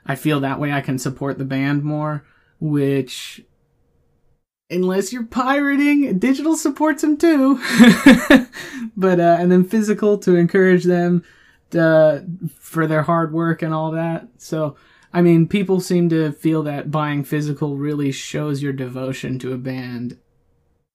I 0.06 0.14
feel 0.14 0.40
that 0.40 0.60
way 0.60 0.72
I 0.72 0.80
can 0.80 0.98
support 0.98 1.38
the 1.38 1.44
band 1.44 1.82
more, 1.82 2.24
which, 2.60 3.44
unless 4.70 5.12
you're 5.12 5.24
pirating, 5.24 6.18
digital 6.18 6.56
supports 6.56 7.02
them 7.02 7.16
too. 7.16 7.60
but, 8.96 9.20
uh, 9.20 9.36
and 9.38 9.50
then 9.50 9.64
physical 9.64 10.18
to 10.18 10.36
encourage 10.36 10.84
them 10.84 11.24
to, 11.70 12.24
for 12.58 12.86
their 12.86 13.02
hard 13.02 13.32
work 13.32 13.62
and 13.62 13.72
all 13.72 13.92
that. 13.92 14.28
So, 14.38 14.76
I 15.12 15.22
mean, 15.22 15.46
people 15.46 15.80
seem 15.80 16.08
to 16.08 16.32
feel 16.32 16.62
that 16.64 16.90
buying 16.90 17.24
physical 17.24 17.76
really 17.76 18.12
shows 18.12 18.62
your 18.62 18.72
devotion 18.72 19.38
to 19.40 19.52
a 19.52 19.58
band 19.58 20.18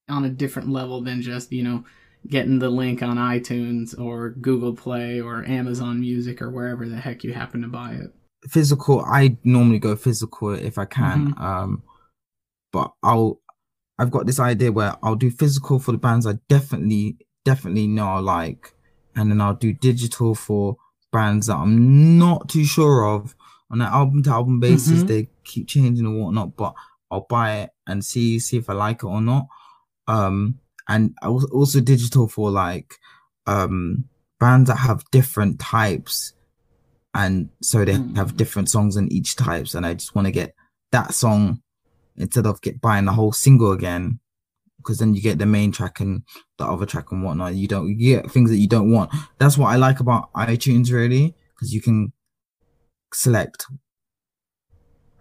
on 0.09 0.25
a 0.25 0.29
different 0.29 0.69
level 0.69 1.01
than 1.01 1.21
just, 1.21 1.51
you 1.51 1.63
know, 1.63 1.83
getting 2.29 2.59
the 2.59 2.69
link 2.69 3.01
on 3.01 3.17
iTunes 3.17 3.97
or 3.97 4.31
Google 4.31 4.73
Play 4.75 5.21
or 5.21 5.43
Amazon 5.45 5.99
Music 6.01 6.41
or 6.41 6.49
wherever 6.49 6.87
the 6.87 6.97
heck 6.97 7.23
you 7.23 7.33
happen 7.33 7.61
to 7.61 7.67
buy 7.67 7.93
it. 7.93 8.13
physical 8.49 9.01
i 9.01 9.35
normally 9.43 9.79
go 9.79 9.95
physical 9.95 10.53
if 10.53 10.77
i 10.77 10.85
can 10.85 11.33
um 11.37 11.81
but 12.71 12.91
i'll 13.03 13.41
i've 13.99 14.11
got 14.11 14.25
this 14.27 14.39
idea 14.39 14.71
where 14.71 14.93
i'll 15.03 15.15
do 15.15 15.31
physical 15.31 15.79
for 15.79 15.91
the 15.91 15.97
bands 15.97 16.27
i 16.27 16.33
definitely 16.47 17.17
definitely 17.43 17.87
know 17.87 18.07
i 18.07 18.19
like 18.19 18.73
and 19.15 19.31
then 19.31 19.41
i'll 19.41 19.55
do 19.55 19.73
digital 19.73 20.35
for 20.35 20.77
bands 21.11 21.47
that 21.47 21.55
i'm 21.57 22.17
not 22.19 22.47
too 22.47 22.63
sure 22.63 23.05
of 23.05 23.35
on 23.71 23.81
an 23.81 23.87
album 23.87 24.21
to 24.23 24.29
album 24.29 24.59
basis 24.59 25.03
Mhm. 25.03 25.07
they 25.07 25.29
keep 25.43 25.67
changing 25.67 26.05
and 26.05 26.17
whatnot 26.21 26.55
but 26.55 26.73
i'll 27.09 27.25
buy 27.27 27.49
it 27.61 27.69
and 27.87 28.05
see 28.05 28.37
see 28.39 28.57
if 28.57 28.69
i 28.69 28.73
like 28.73 29.03
it 29.03 29.07
or 29.07 29.19
not 29.21 29.47
um 30.07 30.59
and 30.87 31.13
I 31.21 31.29
was 31.29 31.45
also 31.45 31.79
digital 31.79 32.27
for 32.27 32.51
like 32.51 32.95
um 33.45 34.05
bands 34.39 34.69
that 34.69 34.77
have 34.77 35.03
different 35.11 35.59
types 35.59 36.33
and 37.13 37.49
so 37.61 37.83
they 37.85 37.93
Mm. 37.93 38.15
have 38.17 38.37
different 38.37 38.69
songs 38.69 38.95
in 38.97 39.11
each 39.11 39.35
types 39.35 39.73
and 39.73 39.85
i 39.85 39.93
just 39.95 40.13
want 40.13 40.25
to 40.27 40.31
get 40.31 40.53
that 40.91 41.13
song 41.13 41.61
instead 42.17 42.45
of 42.45 42.61
get 42.61 42.79
buying 42.81 43.05
the 43.05 43.13
whole 43.13 43.31
single 43.31 43.71
again 43.71 44.19
because 44.77 44.99
then 44.99 45.13
you 45.13 45.21
get 45.21 45.37
the 45.39 45.45
main 45.45 45.71
track 45.71 45.99
and 45.99 46.23
the 46.57 46.65
other 46.65 46.85
track 46.85 47.11
and 47.11 47.23
whatnot. 47.23 47.55
You 47.55 47.67
don't 47.67 47.87
you 47.89 48.15
get 48.15 48.31
things 48.31 48.49
that 48.49 48.57
you 48.57 48.69
don't 48.69 48.91
want. 48.91 49.11
That's 49.37 49.57
what 49.57 49.67
i 49.67 49.75
like 49.75 49.99
about 49.99 50.31
itunes 50.33 50.91
really 50.93 51.35
because 51.53 51.73
you 51.73 51.81
can 51.81 52.13
select. 53.13 53.65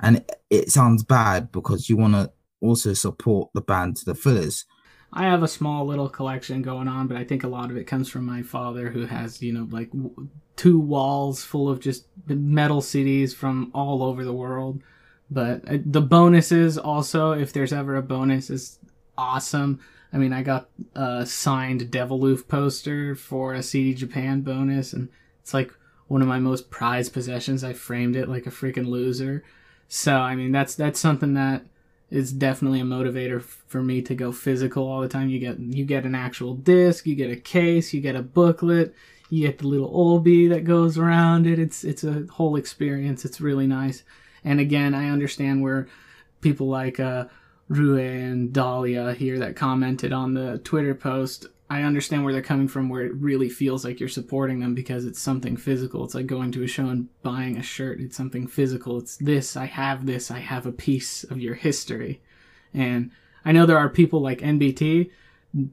And 0.00 0.18
it, 0.18 0.42
it 0.50 0.70
sounds 0.70 1.02
bad 1.02 1.50
because 1.50 1.88
you 1.88 1.96
want 1.96 2.14
to 2.14 2.30
also 2.60 2.92
support 2.92 3.50
the 3.54 3.60
band 3.60 3.96
to 3.96 4.04
the 4.04 4.14
fullest 4.14 4.66
I 5.12 5.24
have 5.24 5.42
a 5.42 5.48
small 5.48 5.86
little 5.86 6.08
collection 6.08 6.62
going 6.62 6.88
on, 6.88 7.06
but 7.06 7.16
I 7.16 7.24
think 7.24 7.44
a 7.44 7.48
lot 7.48 7.70
of 7.70 7.76
it 7.76 7.86
comes 7.86 8.08
from 8.08 8.26
my 8.26 8.42
father, 8.42 8.90
who 8.90 9.06
has 9.06 9.42
you 9.42 9.52
know 9.52 9.66
like 9.70 9.90
w- 9.90 10.28
two 10.56 10.78
walls 10.78 11.44
full 11.44 11.68
of 11.68 11.80
just 11.80 12.06
metal 12.26 12.80
CDs 12.80 13.34
from 13.34 13.70
all 13.74 14.02
over 14.02 14.24
the 14.24 14.32
world. 14.32 14.82
But 15.30 15.68
uh, 15.68 15.78
the 15.84 16.00
bonuses 16.00 16.78
also, 16.78 17.32
if 17.32 17.52
there's 17.52 17.72
ever 17.72 17.96
a 17.96 18.02
bonus, 18.02 18.50
is 18.50 18.78
awesome. 19.18 19.80
I 20.12 20.18
mean, 20.18 20.32
I 20.32 20.42
got 20.42 20.68
a 20.94 21.26
signed 21.26 21.82
Deviloof 21.90 22.48
poster 22.48 23.14
for 23.14 23.54
a 23.54 23.62
CD 23.62 23.94
Japan 23.94 24.42
bonus, 24.42 24.92
and 24.92 25.08
it's 25.40 25.54
like 25.54 25.72
one 26.08 26.22
of 26.22 26.28
my 26.28 26.38
most 26.38 26.70
prized 26.70 27.12
possessions. 27.12 27.64
I 27.64 27.72
framed 27.72 28.16
it 28.16 28.28
like 28.28 28.46
a 28.46 28.50
freaking 28.50 28.86
loser. 28.86 29.44
So 29.88 30.16
I 30.16 30.34
mean, 30.34 30.52
that's 30.52 30.74
that's 30.74 31.00
something 31.00 31.34
that 31.34 31.66
is 32.10 32.32
definitely 32.32 32.80
a 32.80 32.84
motivator 32.84 33.42
for 33.42 33.82
me 33.82 34.00
to 34.02 34.14
go 34.14 34.30
physical 34.32 34.86
all 34.86 35.00
the 35.00 35.08
time. 35.08 35.28
You 35.28 35.38
get 35.38 35.58
you 35.58 35.84
get 35.84 36.04
an 36.04 36.14
actual 36.14 36.54
disc, 36.54 37.06
you 37.06 37.14
get 37.14 37.30
a 37.30 37.36
case, 37.36 37.92
you 37.92 38.00
get 38.00 38.16
a 38.16 38.22
booklet, 38.22 38.94
you 39.28 39.46
get 39.46 39.58
the 39.58 39.66
little 39.66 39.90
obi 39.92 40.46
that 40.48 40.64
goes 40.64 40.96
around 40.98 41.46
it. 41.46 41.58
It's 41.58 41.84
it's 41.84 42.04
a 42.04 42.26
whole 42.30 42.56
experience. 42.56 43.24
It's 43.24 43.40
really 43.40 43.66
nice. 43.66 44.04
And 44.44 44.60
again, 44.60 44.94
I 44.94 45.10
understand 45.10 45.62
where 45.62 45.88
people 46.40 46.68
like 46.68 47.00
uh, 47.00 47.26
Rue 47.68 47.98
and 47.98 48.52
Dahlia 48.52 49.12
here 49.14 49.40
that 49.40 49.56
commented 49.56 50.12
on 50.12 50.34
the 50.34 50.58
Twitter 50.58 50.94
post. 50.94 51.46
I 51.68 51.82
understand 51.82 52.22
where 52.24 52.32
they're 52.32 52.42
coming 52.42 52.68
from, 52.68 52.88
where 52.88 53.04
it 53.04 53.14
really 53.14 53.48
feels 53.48 53.84
like 53.84 53.98
you're 53.98 54.08
supporting 54.08 54.60
them 54.60 54.74
because 54.74 55.04
it's 55.04 55.20
something 55.20 55.56
physical. 55.56 56.04
It's 56.04 56.14
like 56.14 56.26
going 56.26 56.52
to 56.52 56.62
a 56.62 56.68
show 56.68 56.88
and 56.88 57.08
buying 57.22 57.56
a 57.56 57.62
shirt. 57.62 58.00
It's 58.00 58.16
something 58.16 58.46
physical. 58.46 58.98
It's 58.98 59.16
this. 59.16 59.56
I 59.56 59.66
have 59.66 60.06
this. 60.06 60.30
I 60.30 60.38
have 60.38 60.64
a 60.66 60.72
piece 60.72 61.24
of 61.24 61.40
your 61.40 61.54
history. 61.54 62.20
And 62.72 63.10
I 63.44 63.50
know 63.52 63.66
there 63.66 63.78
are 63.78 63.88
people 63.88 64.20
like 64.20 64.38
NBT. 64.40 65.10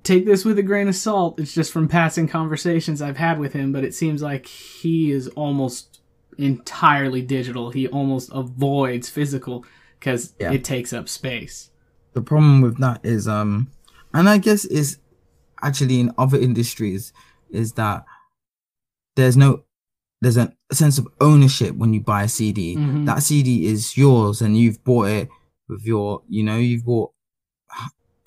Take 0.04 0.26
this 0.26 0.44
with 0.46 0.58
a 0.58 0.64
grain 0.64 0.88
of 0.88 0.96
salt. 0.96 1.40
It's 1.40 1.54
just 1.54 1.72
from 1.72 1.88
passing 1.88 2.28
conversations 2.28 3.02
I've 3.02 3.18
had 3.18 3.38
with 3.38 3.54
him, 3.54 3.72
but 3.72 3.84
it 3.84 3.94
seems 3.94 4.22
like 4.24 4.48
he 4.48 5.12
is 5.12 5.28
almost 5.30 6.00
entirely 6.38 7.22
digital. 7.22 7.70
He 7.70 7.88
almost 7.88 8.30
avoids 8.34 9.10
physical 9.10 9.66
because 10.00 10.34
Yeah. 10.40 10.52
it 10.52 10.64
takes 10.64 10.92
up 10.94 11.08
space. 11.08 11.70
the 12.14 12.22
problem 12.22 12.62
with 12.62 12.78
that 12.78 13.00
is 13.04 13.28
um 13.28 13.68
and 14.14 14.30
i 14.30 14.38
guess 14.38 14.66
is 14.66 14.98
actually 15.64 16.00
in 16.00 16.12
other 16.18 16.38
industries 16.38 17.14
is 17.50 17.74
that 17.74 18.06
there's 19.16 19.38
no 19.38 19.64
there's 20.22 20.38
a 20.38 20.54
sense 20.72 20.98
of 20.98 21.08
ownership 21.20 21.76
when 21.76 21.94
you 21.94 22.02
buy 22.02 22.24
a 22.24 22.28
cd 22.30 22.76
Mhm. 22.78 23.06
that 23.06 23.22
cd 23.24 23.66
is 23.66 23.98
yours 23.98 24.42
and 24.42 24.58
you've 24.58 24.84
bought 24.84 25.08
it 25.08 25.30
with 25.68 25.84
your 25.86 26.22
you 26.30 26.44
know 26.44 26.58
you've 26.58 26.86
bought 26.86 27.12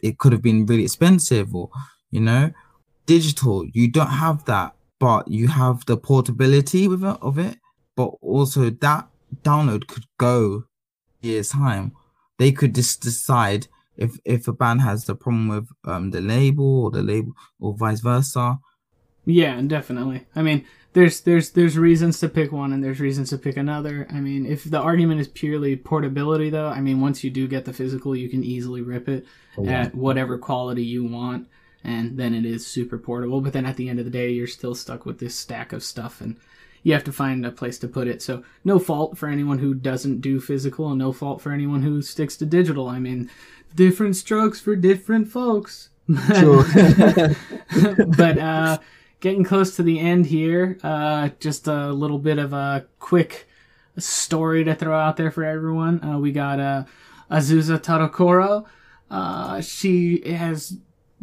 it 0.02 0.18
could 0.18 0.32
have 0.32 0.42
been 0.42 0.66
really 0.66 0.84
expensive 0.84 1.54
or 1.54 1.70
you 2.10 2.20
know 2.20 2.50
digital. 3.06 3.64
You 3.72 3.88
don't 3.88 4.10
have 4.26 4.44
that 4.46 4.74
but 4.98 5.28
you 5.28 5.46
have 5.48 5.84
the 5.86 5.96
portability 5.96 6.88
with 6.88 7.04
it, 7.04 7.16
of 7.22 7.38
it. 7.38 7.58
But 7.96 8.10
also 8.20 8.70
that 8.70 9.08
download 9.42 9.86
could 9.86 10.04
go 10.18 10.64
years 11.22 11.50
time. 11.50 11.92
They 12.38 12.50
could 12.52 12.74
just 12.74 13.00
decide 13.02 13.68
if 13.96 14.18
if 14.24 14.48
a 14.48 14.52
band 14.52 14.80
has 14.80 15.04
the 15.04 15.14
problem 15.14 15.48
with 15.48 15.68
um 15.84 16.10
the 16.10 16.20
label 16.20 16.84
or 16.84 16.90
the 16.90 17.02
label 17.02 17.32
or 17.60 17.74
vice 17.74 18.00
versa 18.00 18.58
Yeah, 19.24 19.60
definitely. 19.60 20.24
I 20.36 20.42
mean, 20.42 20.64
there's 20.92 21.20
there's 21.20 21.50
there's 21.50 21.76
reasons 21.76 22.20
to 22.20 22.28
pick 22.28 22.52
one 22.52 22.72
and 22.72 22.82
there's 22.82 23.00
reasons 23.00 23.30
to 23.30 23.38
pick 23.38 23.56
another. 23.56 24.06
I 24.08 24.20
mean, 24.20 24.46
if 24.46 24.64
the 24.64 24.80
argument 24.80 25.20
is 25.20 25.28
purely 25.28 25.76
portability 25.76 26.48
though, 26.48 26.68
I 26.68 26.80
mean, 26.80 27.00
once 27.00 27.24
you 27.24 27.30
do 27.30 27.48
get 27.48 27.64
the 27.64 27.72
physical, 27.72 28.14
you 28.14 28.28
can 28.28 28.44
easily 28.44 28.82
rip 28.82 29.08
it 29.08 29.26
at 29.66 29.94
whatever 29.94 30.38
quality 30.38 30.84
you 30.84 31.04
want 31.04 31.48
and 31.86 32.18
then 32.18 32.34
it 32.34 32.44
is 32.44 32.66
super 32.66 32.98
portable, 32.98 33.40
but 33.40 33.52
then 33.52 33.64
at 33.64 33.76
the 33.76 33.88
end 33.88 34.00
of 34.00 34.04
the 34.04 34.10
day, 34.10 34.30
you're 34.30 34.48
still 34.48 34.74
stuck 34.74 35.06
with 35.06 35.20
this 35.20 35.36
stack 35.36 35.72
of 35.72 35.84
stuff 35.84 36.20
and 36.20 36.36
you 36.82 36.92
have 36.92 37.04
to 37.04 37.12
find 37.12 37.46
a 37.46 37.52
place 37.52 37.78
to 37.78 37.88
put 37.88 38.08
it. 38.08 38.20
So, 38.22 38.42
no 38.64 38.78
fault 38.80 39.16
for 39.16 39.28
anyone 39.28 39.58
who 39.58 39.72
doesn't 39.72 40.20
do 40.20 40.40
physical 40.40 40.88
and 40.88 40.98
no 40.98 41.12
fault 41.12 41.40
for 41.40 41.52
anyone 41.52 41.82
who 41.82 42.02
sticks 42.02 42.36
to 42.38 42.46
digital. 42.46 42.88
I 42.88 42.98
mean, 42.98 43.30
different 43.76 44.16
strokes 44.16 44.60
for 44.60 44.74
different 44.74 45.28
folks. 45.28 45.90
Sure. 46.38 46.64
but 48.16 48.38
uh, 48.38 48.78
getting 49.20 49.42
close 49.42 49.74
to 49.76 49.82
the 49.82 49.98
end 49.98 50.26
here, 50.26 50.78
uh, 50.84 51.30
just 51.40 51.66
a 51.66 51.92
little 51.92 52.20
bit 52.20 52.38
of 52.38 52.52
a 52.52 52.86
quick 53.00 53.48
story 53.98 54.62
to 54.64 54.74
throw 54.74 54.96
out 54.96 55.16
there 55.16 55.32
for 55.32 55.42
everyone. 55.42 56.02
Uh, 56.04 56.18
we 56.18 56.30
got 56.30 56.60
uh, 56.60 56.84
Azusa 57.30 57.78
Tadokoro. 57.78 58.66
Uh, 59.10 59.60
she 59.60 60.20
has 60.30 60.78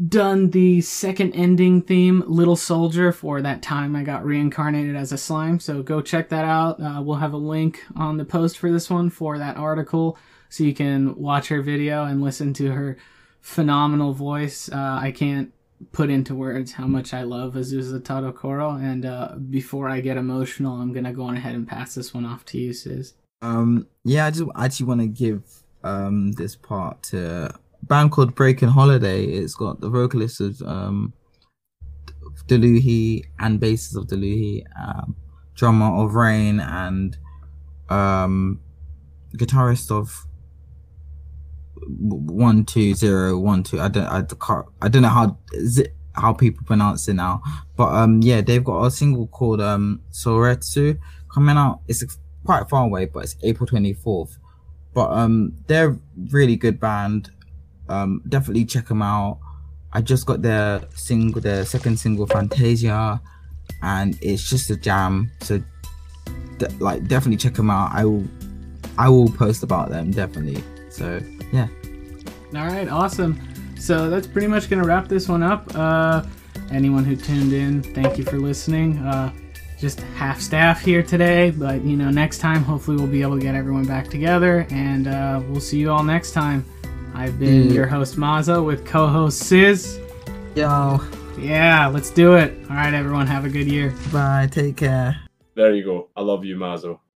done 0.10 0.50
the 0.50 0.82
second 0.82 1.34
ending 1.34 1.82
theme, 1.82 2.24
Little 2.28 2.56
Soldier, 2.56 3.12
for 3.12 3.42
that 3.42 3.62
time 3.62 3.96
I 3.96 4.04
got 4.04 4.26
reincarnated 4.26 4.96
as 4.96 5.12
a 5.12 5.18
slime. 5.18 5.60
So 5.60 5.84
go 5.84 6.02
check 6.02 6.30
that 6.30 6.46
out. 6.46 6.82
Uh, 6.82 7.02
we'll 7.02 7.18
have 7.18 7.34
a 7.34 7.38
link 7.38 7.84
on 7.96 8.18
the 8.18 8.26
post 8.26 8.58
for 8.58 8.72
this 8.72 8.90
one 8.90 9.10
for 9.10 9.38
that 9.38 9.56
article 9.56 10.18
so 10.54 10.64
you 10.64 10.74
can 10.76 11.16
watch 11.16 11.48
her 11.48 11.64
video 11.64 12.04
and 12.06 12.22
listen 12.22 12.54
to 12.54 12.72
her 12.72 12.96
phenomenal 13.42 14.14
voice. 14.14 14.70
Uh, 14.72 15.00
I 15.02 15.12
can't 15.12 15.52
put 15.92 16.12
into 16.12 16.36
words 16.36 16.74
how 16.74 16.86
much 16.86 17.12
I 17.12 17.24
love 17.24 17.56
Azusa 17.56 18.00
Tadokoro. 18.00 18.80
And 18.80 19.04
uh, 19.04 19.30
before 19.50 19.90
I 19.90 20.00
get 20.00 20.16
emotional, 20.16 20.80
I'm 20.80 20.94
going 20.94 21.06
to 21.06 21.12
go 21.12 21.24
on 21.24 21.38
ahead 21.38 21.56
and 21.56 21.68
pass 21.68 21.96
this 21.96 22.14
one 22.14 22.24
off 22.24 22.46
to 22.52 22.60
you, 22.60 22.72
Sis. 22.72 23.16
um 23.42 23.88
yeah 24.04 24.28
i 24.28 24.32
just 24.32 24.44
actually 24.56 24.86
want 24.86 25.02
to 25.02 25.08
give 25.08 25.42
um 25.84 26.32
this 26.34 26.56
part 26.56 27.02
to 27.02 27.20
a 27.48 27.86
band 27.92 28.12
called 28.12 28.36
breaking 28.36 28.70
holiday 28.70 29.26
it's 29.26 29.56
got 29.56 29.82
the 29.82 29.90
vocalist 29.90 30.40
of 30.40 30.62
um 30.62 31.12
deluhi 32.48 33.24
and 33.40 33.60
bassist 33.60 33.98
of 33.98 34.06
deluhi 34.06 34.64
um 34.82 35.16
drummer 35.56 35.92
of 36.02 36.14
rain 36.14 36.60
and 36.60 37.18
um 37.90 38.60
guitarist 39.36 39.92
of 39.92 40.26
one 41.88 42.66
two 42.66 42.94
zero 42.94 43.38
one 43.38 43.64
two. 43.64 43.80
I 43.80 43.88
don't 43.88 44.06
I 44.06 44.22
can't 44.22 44.66
I 44.82 44.90
don't 44.90 45.02
know 45.02 45.10
how 45.10 45.38
how 46.16 46.34
people 46.34 46.64
pronounce 46.66 47.08
it 47.08 47.16
now, 47.16 47.42
but 47.76 47.94
um 47.94 48.22
yeah 48.22 48.42
they've 48.42 48.64
got 48.64 48.86
a 48.86 48.92
single 48.92 49.28
called 49.28 49.62
um 49.62 50.02
Soretsu 50.12 51.00
coming 51.34 51.58
out. 51.58 51.82
It's 51.88 52.04
quite 52.46 52.70
far 52.70 52.86
away, 52.86 53.06
but 53.06 53.24
it's 53.24 53.36
April 53.44 53.68
twenty 53.68 53.94
fourth. 53.94 54.38
But 54.94 55.12
um 55.12 55.56
they're 55.68 55.98
really 56.30 56.56
good 56.56 56.80
band. 56.80 57.32
Um 57.90 58.22
definitely 58.28 58.66
check 58.66 58.88
them 58.88 59.02
out. 59.02 59.40
I 59.92 60.02
just 60.02 60.26
got 60.26 60.42
their 60.42 60.82
single, 60.96 61.40
their 61.40 61.66
second 61.66 62.00
single 62.00 62.26
Fantasia, 62.26 63.22
and 63.84 64.18
it's 64.22 64.50
just 64.50 64.70
a 64.72 64.76
jam. 64.76 65.32
So 65.42 65.62
de- 66.58 66.70
like 66.80 67.08
definitely 67.08 67.38
check 67.38 67.54
them 67.54 67.70
out. 67.70 67.92
I 67.94 68.06
will 68.06 68.26
I 68.98 69.10
will 69.10 69.30
post 69.30 69.64
about 69.64 69.90
them 69.90 70.12
definitely. 70.12 70.64
So 70.94 71.20
yeah. 71.52 71.68
All 72.56 72.66
right, 72.68 72.88
awesome. 72.88 73.40
So 73.80 74.10
that's 74.10 74.28
pretty 74.28 74.48
much 74.48 74.70
going 74.70 74.82
to 74.82 74.88
wrap 74.88 75.08
this 75.08 75.28
one 75.28 75.42
up. 75.44 75.70
Uh, 75.76 76.24
anyone 76.72 77.04
who 77.04 77.16
tuned 77.16 77.52
in, 77.52 77.82
thank 77.82 78.18
you 78.18 78.24
for 78.24 78.38
listening. 78.38 79.00
Uh, 79.00 79.34
just 79.80 80.00
half 80.16 80.40
staff 80.40 80.80
here 80.82 81.02
today, 81.04 81.50
but 81.52 81.84
you 81.84 81.98
know, 81.98 82.10
next 82.10 82.38
time, 82.38 82.64
hopefully, 82.64 82.96
we'll 82.96 83.08
be 83.08 83.22
able 83.22 83.36
to 83.38 83.42
get 83.44 83.56
everyone 83.56 83.86
back 83.86 84.08
together, 84.08 84.66
and 84.70 85.08
uh, 85.08 85.42
we'll 85.50 85.60
see 85.60 85.80
you 85.80 85.92
all 85.92 86.04
next 86.04 86.32
time. 86.32 86.64
I've 87.16 87.38
been 87.40 87.68
Yeah. 87.68 87.74
your 87.74 87.88
host 87.88 88.16
Mazo 88.16 88.64
with 88.66 88.86
co-host 88.86 89.40
Sis. 89.40 90.00
Yo, 90.56 91.02
Yeah, 91.38 91.88
let's 91.88 92.12
do 92.12 92.36
it. 92.36 92.54
All 92.70 92.76
right, 92.76 92.94
everyone, 92.94 93.28
have 93.28 93.44
a 93.46 93.50
good 93.50 93.68
year. 93.68 93.94
bye. 94.14 94.48
Take 94.52 94.78
care. 94.78 95.18
There 95.56 95.74
you 95.76 95.84
go. 95.84 96.10
I 96.16 96.22
love 96.22 96.46
you, 96.46 96.56
Mazo. 96.56 97.00